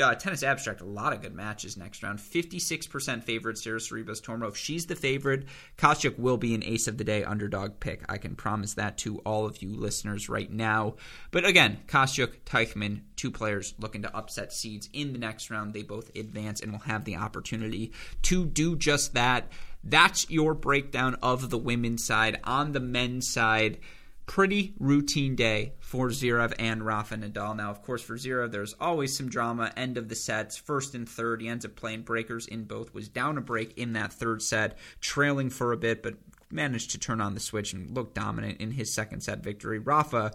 [0.00, 2.18] uh, tennis abstract, a lot of good matches next round.
[2.18, 4.48] 56% favorite, Sara Sorribes Tormo.
[4.48, 5.44] If she's the favorite,
[5.78, 8.04] Kostyuk will be an ace of the day underdog pick.
[8.08, 10.96] I can promise that to all of you listeners right now.
[11.30, 15.72] But again, Kostyuk, Teichmann, two players looking to upset seeds in the next round.
[15.72, 17.92] They both advance and will have the opportunity
[18.22, 19.50] to do just that.
[19.82, 22.40] That's your breakdown of the women's side.
[22.44, 23.78] On the men's side,
[24.26, 27.56] pretty routine day for Zverev and Rafa Nadal.
[27.56, 29.72] Now, of course, for Zverev, there's always some drama.
[29.76, 31.40] End of the sets, first and third.
[31.40, 32.92] He ends up playing breakers in both.
[32.92, 36.14] Was down a break in that third set, trailing for a bit, but
[36.50, 39.78] managed to turn on the switch and look dominant in his second set victory.
[39.78, 40.32] Rafa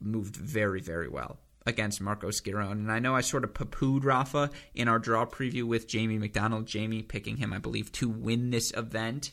[0.00, 2.72] moved very, very well against Marcos Giron.
[2.72, 6.66] And I know I sort of poo-pooed Rafa in our draw preview with Jamie McDonald.
[6.66, 9.32] Jamie picking him, I believe, to win this event.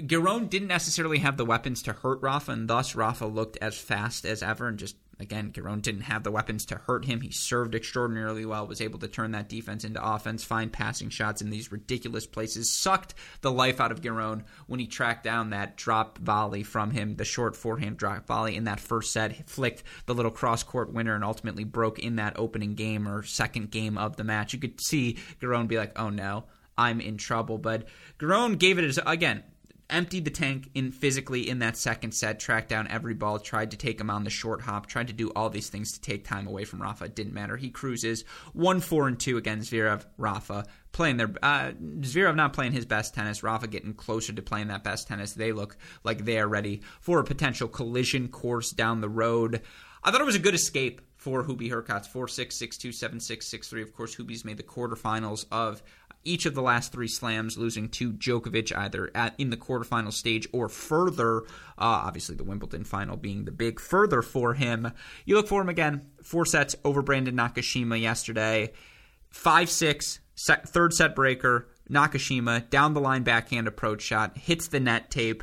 [0.00, 4.24] Giron didn't necessarily have the weapons to hurt Rafa, and thus Rafa looked as fast
[4.24, 4.66] as ever.
[4.66, 7.20] And just again, Giron didn't have the weapons to hurt him.
[7.20, 11.42] He served extraordinarily well, was able to turn that defense into offense, find passing shots
[11.42, 15.76] in these ridiculous places, sucked the life out of Giron when he tracked down that
[15.76, 20.14] drop volley from him, the short forehand drop volley in that first set, flicked the
[20.14, 24.16] little cross court winner, and ultimately broke in that opening game or second game of
[24.16, 24.52] the match.
[24.52, 26.44] You could see Giron be like, oh no.
[26.76, 27.86] I'm in trouble, but
[28.18, 29.44] Giron gave it as again
[29.90, 33.76] emptied the tank in physically in that second set, tracked down every ball, tried to
[33.76, 36.46] take him on the short hop, tried to do all these things to take time
[36.46, 37.04] away from Rafa.
[37.04, 37.56] It didn't matter.
[37.56, 40.04] He cruises one four and two against Zverev.
[40.16, 43.42] Rafa playing their uh, Zverev not playing his best tennis.
[43.42, 45.32] Rafa getting closer to playing that best tennis.
[45.32, 49.62] They look like they are ready for a potential collision course down the road.
[50.02, 53.18] I thought it was a good escape for Hubie Hurkacz, 4 6, 6 2, 7
[53.18, 53.82] 6, 6 3.
[53.82, 55.82] Of course, Hubie's made the quarterfinals of
[56.24, 60.48] each of the last three slams, losing to Djokovic either at, in the quarterfinal stage
[60.52, 61.42] or further.
[61.78, 64.92] Uh, obviously, the Wimbledon final being the big further for him.
[65.24, 66.06] You look for him again.
[66.22, 68.72] Four sets over Brandon Nakashima yesterday.
[69.30, 71.68] 5 6, set, third set breaker.
[71.90, 75.42] Nakashima down the line backhand approach shot, hits the net tape.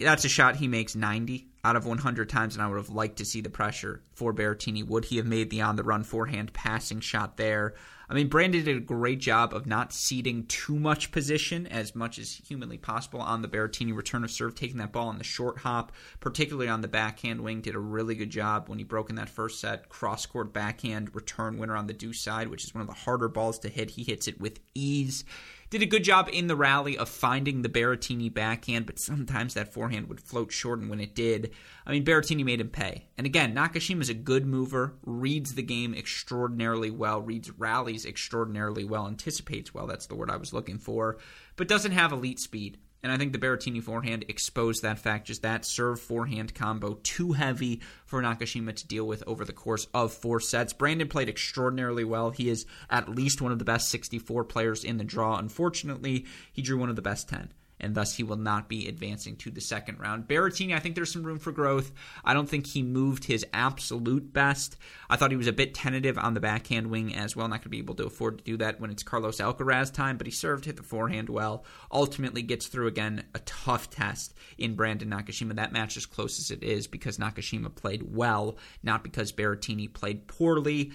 [0.00, 3.18] That's a shot he makes 90 out of 100 times, and I would have liked
[3.18, 4.86] to see the pressure for Berrettini.
[4.86, 7.74] Would he have made the on the run forehand passing shot there?
[8.10, 12.18] I mean, Brandon did a great job of not ceding too much position as much
[12.18, 15.58] as humanly possible on the Berrettini return of serve, taking that ball on the short
[15.58, 17.60] hop, particularly on the backhand wing.
[17.60, 19.90] Did a really good job when he broke in that first set.
[19.90, 23.28] Cross court backhand return winner on the deuce side, which is one of the harder
[23.28, 23.90] balls to hit.
[23.90, 25.24] He hits it with ease
[25.70, 29.72] did a good job in the rally of finding the Berrettini backhand, but sometimes that
[29.72, 31.50] forehand would float short, and when it did,
[31.86, 33.06] I mean, Berrettini made him pay.
[33.18, 38.84] And again, Nakashima is a good mover, reads the game extraordinarily well, reads rallies extraordinarily
[38.84, 41.18] well, anticipates well, that's the word I was looking for,
[41.56, 42.78] but doesn't have elite speed.
[43.02, 47.32] And I think the Berrettini forehand exposed that fact, just that serve forehand combo too
[47.32, 50.72] heavy for Nakashima to deal with over the course of four sets.
[50.72, 52.30] Brandon played extraordinarily well.
[52.30, 55.38] He is at least one of the best 64 players in the draw.
[55.38, 59.36] Unfortunately, he drew one of the best 10 and thus he will not be advancing
[59.36, 60.28] to the second round.
[60.28, 61.92] Berrettini, I think there's some room for growth.
[62.24, 64.76] I don't think he moved his absolute best.
[65.08, 67.48] I thought he was a bit tentative on the backhand wing as well.
[67.48, 70.16] Not going to be able to afford to do that when it's Carlos Alcaraz time,
[70.16, 71.64] but he served, hit the forehand well.
[71.92, 75.56] Ultimately gets through again a tough test in Brandon Nakashima.
[75.56, 80.26] That match as close as it is because Nakashima played well, not because Berrettini played
[80.26, 80.92] poorly.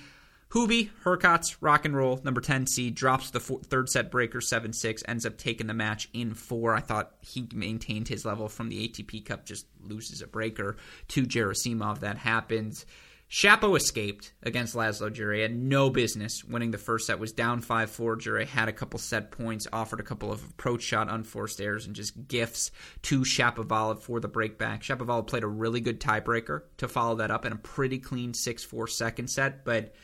[0.54, 4.72] Hubie, Hurkacz, rock and roll, number 10 seed, drops the four, third set breaker 7
[4.72, 6.76] 6, ends up taking the match in four.
[6.76, 10.78] I thought he maintained his level from the ATP Cup, just loses a breaker
[11.08, 12.02] to Gerasimov.
[12.02, 12.86] That happens.
[13.32, 15.42] Shapo escaped against Laslo Djere.
[15.42, 17.18] Had no business winning the first set.
[17.18, 18.18] Was down 5 4.
[18.18, 21.96] Djere had a couple set points, offered a couple of approach shot unforced errors, and
[21.96, 22.70] just gifts
[23.02, 24.82] to Shapovalov for the breakback.
[24.82, 28.64] Shapovalov played a really good tiebreaker to follow that up in a pretty clean 6
[28.64, 29.96] 4 second set, but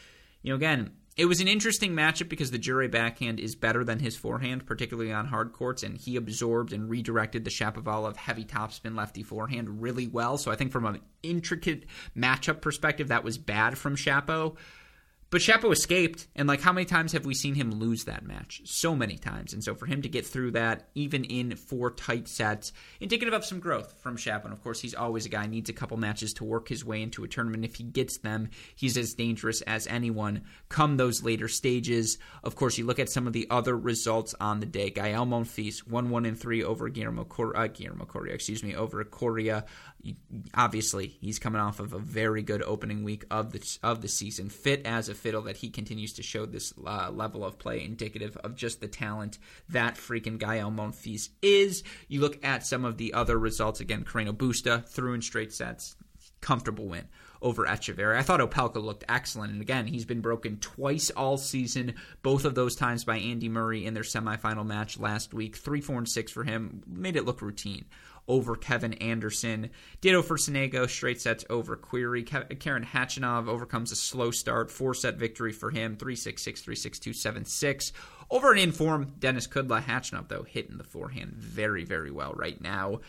[0.42, 4.00] you know, again, it was an interesting matchup because the Djere backhand is better than
[4.00, 8.96] his forehand, particularly on hard courts, and he absorbed and redirected the Shapovalov heavy topspin
[8.96, 10.38] lefty forehand really well.
[10.38, 14.56] So I think from an intricate matchup perspective, that was bad from Shapo.
[15.32, 18.62] But Shapo escaped, and like how many times have we seen him lose that match?
[18.66, 19.54] So many times.
[19.54, 23.46] And so for him to get through that, even in four tight sets, indicative of
[23.46, 24.46] some growth from Shapo.
[24.46, 27.04] And of course, he's always a guy needs a couple matches to work his way
[27.04, 27.64] into a tournament.
[27.64, 32.18] If he gets them, he's as dangerous as anyone come those later stages.
[32.44, 34.90] Of course, you look at some of the other results on the day.
[34.90, 39.04] Gael Monfils, 1 1 and 3 over Guillermo, Cor- uh, Guillermo Coria, excuse me, over
[39.04, 39.66] Coria.
[40.54, 44.50] Obviously he's coming off of a very good opening week of the of the season,
[44.50, 45.42] fit as a fiddle.
[45.44, 49.38] That he continues to show this uh, level of play, indicative of just the talent
[49.70, 51.84] that freaking Gael Monfils is.
[52.08, 54.04] You look at some of the other results again.
[54.04, 55.96] Carreno Busta through in straight sets,
[56.42, 57.08] comfortable win
[57.42, 58.18] over Etcheverry.
[58.18, 59.54] I thought Opelka looked excellent.
[59.54, 63.86] And again, he's been broken twice all season, both of those times by Andy Murray
[63.86, 65.56] in their semifinal match last week.
[65.56, 66.84] Three, four, and six for him.
[66.86, 67.86] Made it look routine
[68.30, 69.72] over Kevin Anderson.
[70.00, 72.26] Ditto for Sonego, straight sets over Querrey.
[72.60, 76.76] Karen Khachanov overcomes a slow start, four set victory for him, 3 6 6 3
[76.76, 77.92] 6 2 7 6.
[78.32, 79.82] Over an inform, Denis Kudla.
[79.84, 83.00] Khachanov, though, hitting the forehand very, very well right now.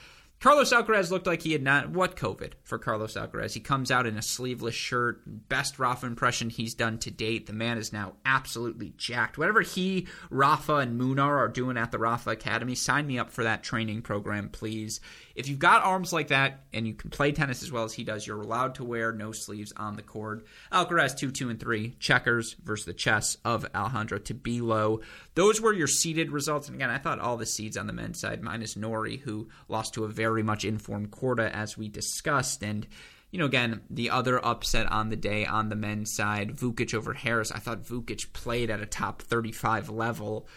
[0.40, 3.52] Carlos Alcaraz looked like he had not what COVID for Carlos Alcaraz.
[3.52, 7.46] He comes out in a sleeveless shirt, best Rafa impression he's done to date.
[7.46, 9.36] The man is now absolutely jacked.
[9.36, 13.44] Whatever he, Rafa, and Munar are doing at the Rafa Academy, sign me up for
[13.44, 15.02] that training program, please.
[15.40, 18.04] If you've got arms like that and you can play tennis as well as he
[18.04, 20.44] does, you're allowed to wear no sleeves on the court.
[20.70, 25.02] Alcaraz 2 2 and 3, checkers versus the chess of Alejandro Tabilo.
[25.34, 26.68] Those were your seeded results.
[26.68, 29.94] And again, I thought all the seeds on the men's side, minus Norrie, who lost
[29.94, 32.62] to a very much informed Korda, as we discussed.
[32.62, 32.86] And
[33.30, 37.14] you know, again, the other upset on the day on the men's side, Vukic over
[37.14, 37.50] Harris.
[37.50, 40.48] I thought Vukic played at a top 35 level.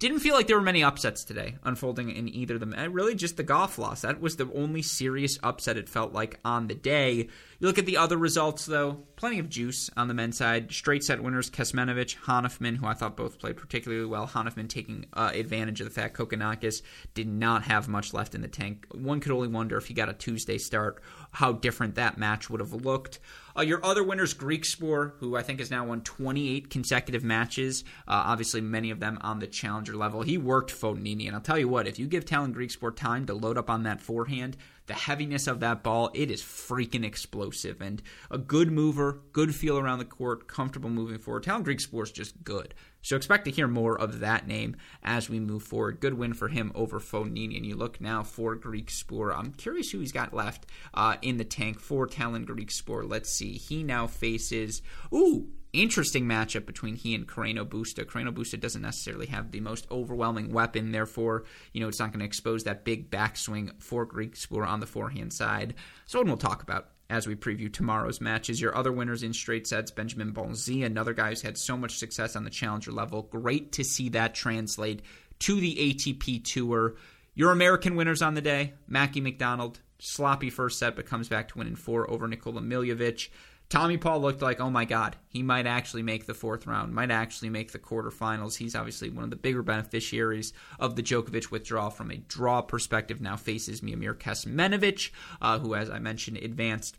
[0.00, 2.72] Didn't feel like there were many upsets today unfolding in either of them.
[2.72, 4.00] And really, just the Gauff loss.
[4.00, 7.28] That was the only serious upset it felt like on the day.
[7.58, 10.72] You look at the other results, though, plenty of juice on the men's side.
[10.72, 14.26] Straight set winners, Kecmanovic, Hanfmann, who I thought both played particularly well.
[14.26, 16.80] Hanfmann taking uh, advantage of the fact Kokkinakis
[17.12, 18.86] did not have much left in the tank.
[18.92, 22.60] One could only wonder if he got a Tuesday start, how different that match would
[22.60, 23.20] have looked.
[23.56, 28.22] Uh, your other winners, Griekspoor, who I think has now won 28 consecutive matches, uh,
[28.26, 30.22] obviously many of them on the challenger level.
[30.22, 33.34] He worked Fognini, and I'll tell you what, if you give Tallon Griekspoor time to
[33.34, 37.80] load up on that forehand, the heaviness of that ball, it is freaking explosive.
[37.80, 41.44] And a good mover, good feel around the court, comfortable moving forward.
[41.44, 42.74] Tallon Griekspoor is just good.
[43.02, 46.00] So expect to hear more of that name as we move forward.
[46.00, 47.56] Good win for him over Fognini.
[47.56, 49.36] And you look now for Griekspoor.
[49.36, 53.08] I'm curious who he's got left uh, in the tank for Tallon Greek Griekspoor.
[53.08, 53.52] Let's see.
[53.54, 54.82] He now faces,
[55.12, 58.04] ooh, interesting matchup between he and Carreno Busta.
[58.04, 62.20] Carreno Busta doesn't necessarily have the most overwhelming weapon, therefore, you know, it's not going
[62.20, 65.74] to expose that big backswing for Griekspoor on the forehand side.
[66.06, 68.60] So, one we'll talk about as we preview tomorrow's matches.
[68.60, 72.36] Your other winners in straight sets Benjamin Bonzi, another guy who's had so much success
[72.36, 73.22] on the challenger level.
[73.22, 75.02] Great to see that translate
[75.40, 76.94] to the ATP Tour.
[77.34, 81.58] Your American winners on the day Mackie McDonald, sloppy first set, but comes back to
[81.58, 83.28] win in four over Nikola Milojevic.
[83.70, 87.12] Tommy Paul looked like, oh my God, he might actually make the fourth round, might
[87.12, 88.56] actually make the quarterfinals.
[88.56, 93.20] He's obviously one of the bigger beneficiaries of the Djokovic withdrawal from a draw perspective.
[93.20, 96.96] Now faces Miomir Kecmanovic, uh, who, as I mentioned, advanced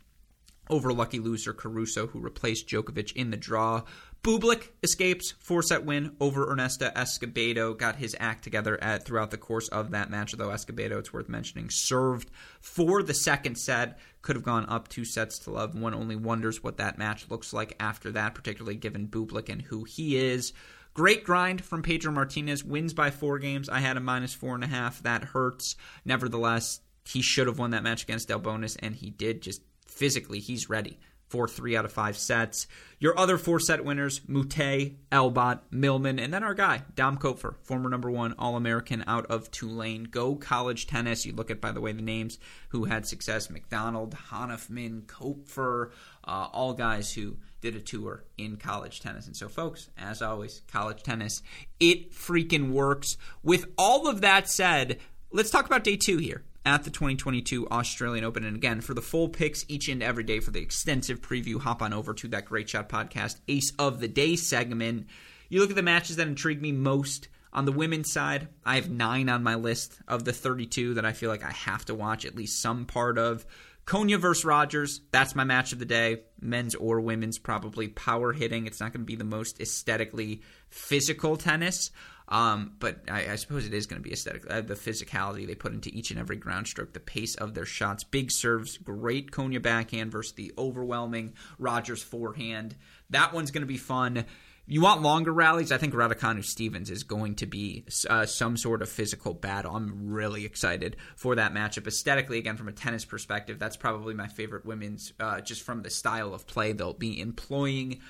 [0.72, 3.82] over lucky loser Caruso, who replaced Djokovic in the draw.
[4.24, 7.76] Bublik escapes four set win over Ernesto Escobedo.
[7.76, 11.28] Got his act together at, throughout the course of that match, though Escobedo, it's worth
[11.28, 13.98] mentioning, served for the second set.
[14.22, 15.74] Could have gone up two sets to love.
[15.78, 19.84] One only wonders what that match looks like after that, particularly given Bublik and who
[19.84, 20.54] he is.
[20.94, 22.64] Great grind from Pedro Martinez.
[22.64, 23.68] Wins by four games.
[23.68, 25.02] I had a minus four and a half.
[25.02, 25.76] That hurts.
[26.04, 29.42] Nevertheless, he should have won that match against Delbonis, and he did.
[29.42, 29.62] Just
[29.92, 30.98] physically, he's ready
[31.32, 32.66] for three out of five sets.
[32.98, 37.88] Your other four set winners, Moutet, Albot, Millman, and then our guy, Dom Koepfer, former
[37.88, 40.04] number one All American out of Tulane.
[40.04, 41.24] Go college tennis.
[41.24, 42.38] You look at, by the way, the names
[42.68, 45.90] who had success McDonald, Hanfmann, Koepfer,
[46.22, 49.26] uh, all guys who did a tour in college tennis.
[49.26, 51.42] And so, folks, as always, college tennis,
[51.80, 53.16] it freaking works.
[53.42, 54.98] With all of that said,
[55.30, 58.44] let's talk about day two here at the 2022 Australian Open.
[58.44, 61.82] And again, for the full picks each and every day for the extensive preview, hop
[61.82, 65.06] on over to that Great Shot Podcast Ace of the Day segment.
[65.48, 67.28] You look at the matches that intrigue me most.
[67.54, 71.12] On the women's side, I have nine on my list of the 32 that I
[71.12, 73.44] feel like I have to watch at least some part of.
[73.86, 76.22] Konjuh versus Rogers, that's my match of the day.
[76.40, 78.66] Men's or women's, probably power hitting.
[78.66, 81.90] It's not going to be the most aesthetically physical tennis,
[82.28, 84.44] um, but I, I, suppose it is going to be aesthetic.
[84.48, 87.66] Uh, the physicality they put into each and every ground stroke, the pace of their
[87.66, 92.76] shots, big serves, great Konjuh backhand versus the overwhelming Rogers forehand.
[93.10, 94.24] That one's going to be fun.
[94.64, 95.72] You want longer rallies?
[95.72, 99.74] I think Raducanu Stephens is going to be uh, some sort of physical battle.
[99.74, 101.88] I'm really excited for that matchup.
[101.88, 105.90] Aesthetically, again, from a tennis perspective, that's probably my favorite women's, uh, just from the
[105.90, 108.00] style of play they'll be employing.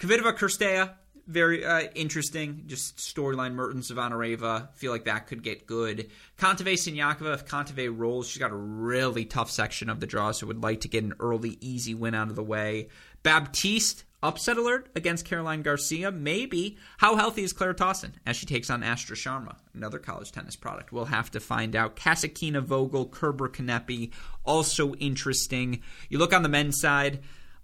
[0.00, 0.94] Kvitova Cirstea,
[1.30, 2.64] very uh, interesting.
[2.66, 4.72] Just storyline Mertens Zvonareva.
[4.74, 6.10] Feel like that could get good.
[6.38, 10.46] Kontaveit Siniakova, if Kontaveit rolls, she's got a really tough section of the draw, so
[10.46, 12.88] would like to get an early, easy win out of the way.
[13.22, 16.10] Baptiste, upset alert against Caroline Garcia.
[16.10, 16.76] Maybe.
[16.98, 20.92] How healthy is Clara Tauson as she takes on Astra Sharma, another college tennis product?
[20.92, 21.96] We'll have to find out.
[21.96, 24.10] Kasatkina Vogel, Kerber Kanepi,
[24.44, 25.82] also interesting.
[26.08, 27.20] You look on the men's side.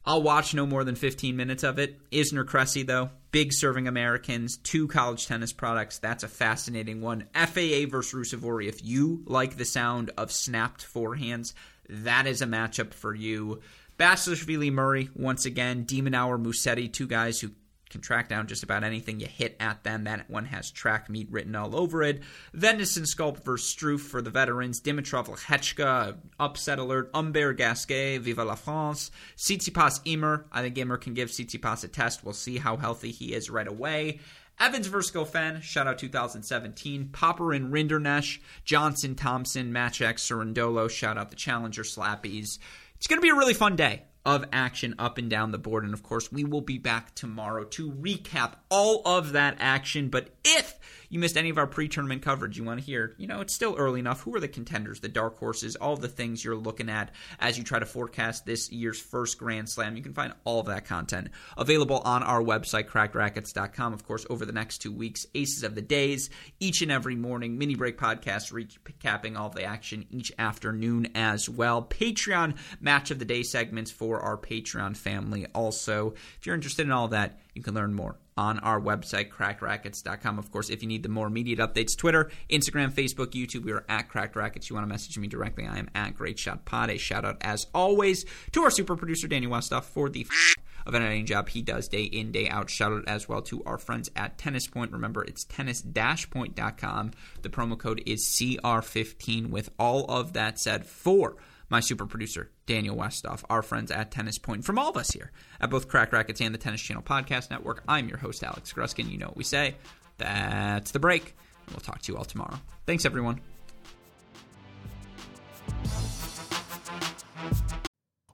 [0.07, 1.99] I'll watch no more than 15 minutes of it.
[2.11, 5.99] Isner Cressy, though, big serving Americans, two college tennis products.
[5.99, 7.27] That's a fascinating one.
[7.35, 8.67] FAA versus Ruusuvuori.
[8.67, 11.53] If you like the sound of snapped forehands,
[11.91, 13.61] that is a matchup for you.
[13.99, 15.85] Basilashvili Murray, once again.
[15.85, 17.51] De Minaur Musetti, two guys who
[17.91, 20.05] can track down just about anything you hit at them.
[20.05, 22.23] That one has track meet written all over it.
[22.53, 24.81] Venison Sculpt versus Struff for the veterans.
[24.81, 27.11] Dimitrov Lehechka, upset alert.
[27.15, 29.11] Humbert Gasquet, Viva la France.
[29.37, 30.47] Tsitsipas Ymer.
[30.53, 32.25] I think Ymer can give Tsitsipas a test.
[32.25, 34.21] We'll see how healthy he is right away.
[34.59, 37.11] Evans versus Goffin, shout out 2017.
[37.13, 42.59] Popyrin and Rinderknech, Johnson, Thompson, Match X, Cerundolo, shout out the Challenger Slappies.
[42.97, 45.85] It's going to be a really fun day of action up and down the board.
[45.85, 50.09] And of course, we will be back tomorrow to recap all of that action.
[50.09, 53.27] But if you missed any of our pre tournament coverage, you want to hear, you
[53.27, 54.23] know, it's still early enough.
[54.23, 57.65] Who are the contenders, the dark horses, all the things you're looking at as you
[57.65, 59.97] try to forecast this year's first Grand Slam?
[59.97, 63.93] You can find all of that content available on our website, crackedracquets.com.
[63.93, 66.31] Of course, over the next two weeks, Aces of the Days,
[66.61, 71.83] each and every morning, mini break podcast recapping all the action each afternoon as well.
[71.83, 76.15] Patreon match of the day segments for our Patreon family also.
[76.39, 80.39] If you're interested in all that, you can learn more on our website, crackedracquets.com.
[80.39, 83.85] Of course, if you need the more immediate updates, Twitter, Instagram, Facebook, YouTube, we are
[83.89, 84.69] at Cracked Racquets.
[84.69, 86.91] You want to message me directly, I am at Great Shot Pod.
[86.91, 90.55] A shout out, as always, to our super producer, Daniel Westoff, for the f-
[90.87, 92.71] of editing job he does day in, day out.
[92.71, 94.93] Shout out as well to our friends at Tennis Point.
[94.93, 97.11] Remember, it's tennis-point.com.
[97.43, 99.51] The promo code is CR15.
[99.51, 101.37] With all of that said, for
[101.69, 105.33] my super producer, Daniel Westoff, our friends at Tennis Point, from all of us here
[105.61, 107.83] at both Cracked Racquets and the Tennis Channel Podcast Network.
[107.89, 109.11] I'm your host, Alex Gruskin.
[109.11, 109.77] You know what we say.
[110.19, 111.35] That's the break.
[111.71, 112.59] We'll talk to you all tomorrow.
[112.87, 113.41] Thanks, everyone.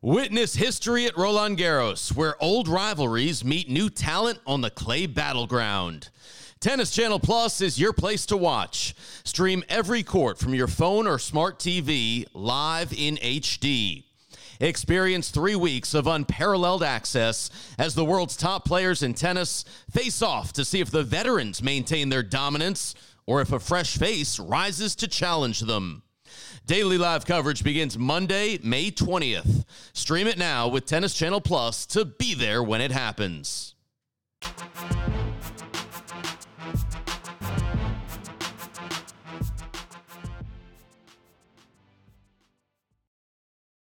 [0.04, 6.10] Witness history at Roland Garros, where old rivalries meet new talent on the clay battleground.
[6.62, 8.94] Tennis Channel Plus is your place to watch.
[9.24, 14.04] Stream every court from your phone or smart TV live in HD.
[14.60, 17.50] Experience three weeks of unparalleled access
[17.80, 22.10] as the world's top players in tennis face off to see if the veterans maintain
[22.10, 22.94] their dominance
[23.26, 26.04] or if a fresh face rises to challenge them.
[26.64, 29.64] Daily live coverage begins Monday, May 20th.
[29.94, 33.74] Stream it now with Tennis Channel Plus to be there when it happens.
[36.62, 37.21] Bye.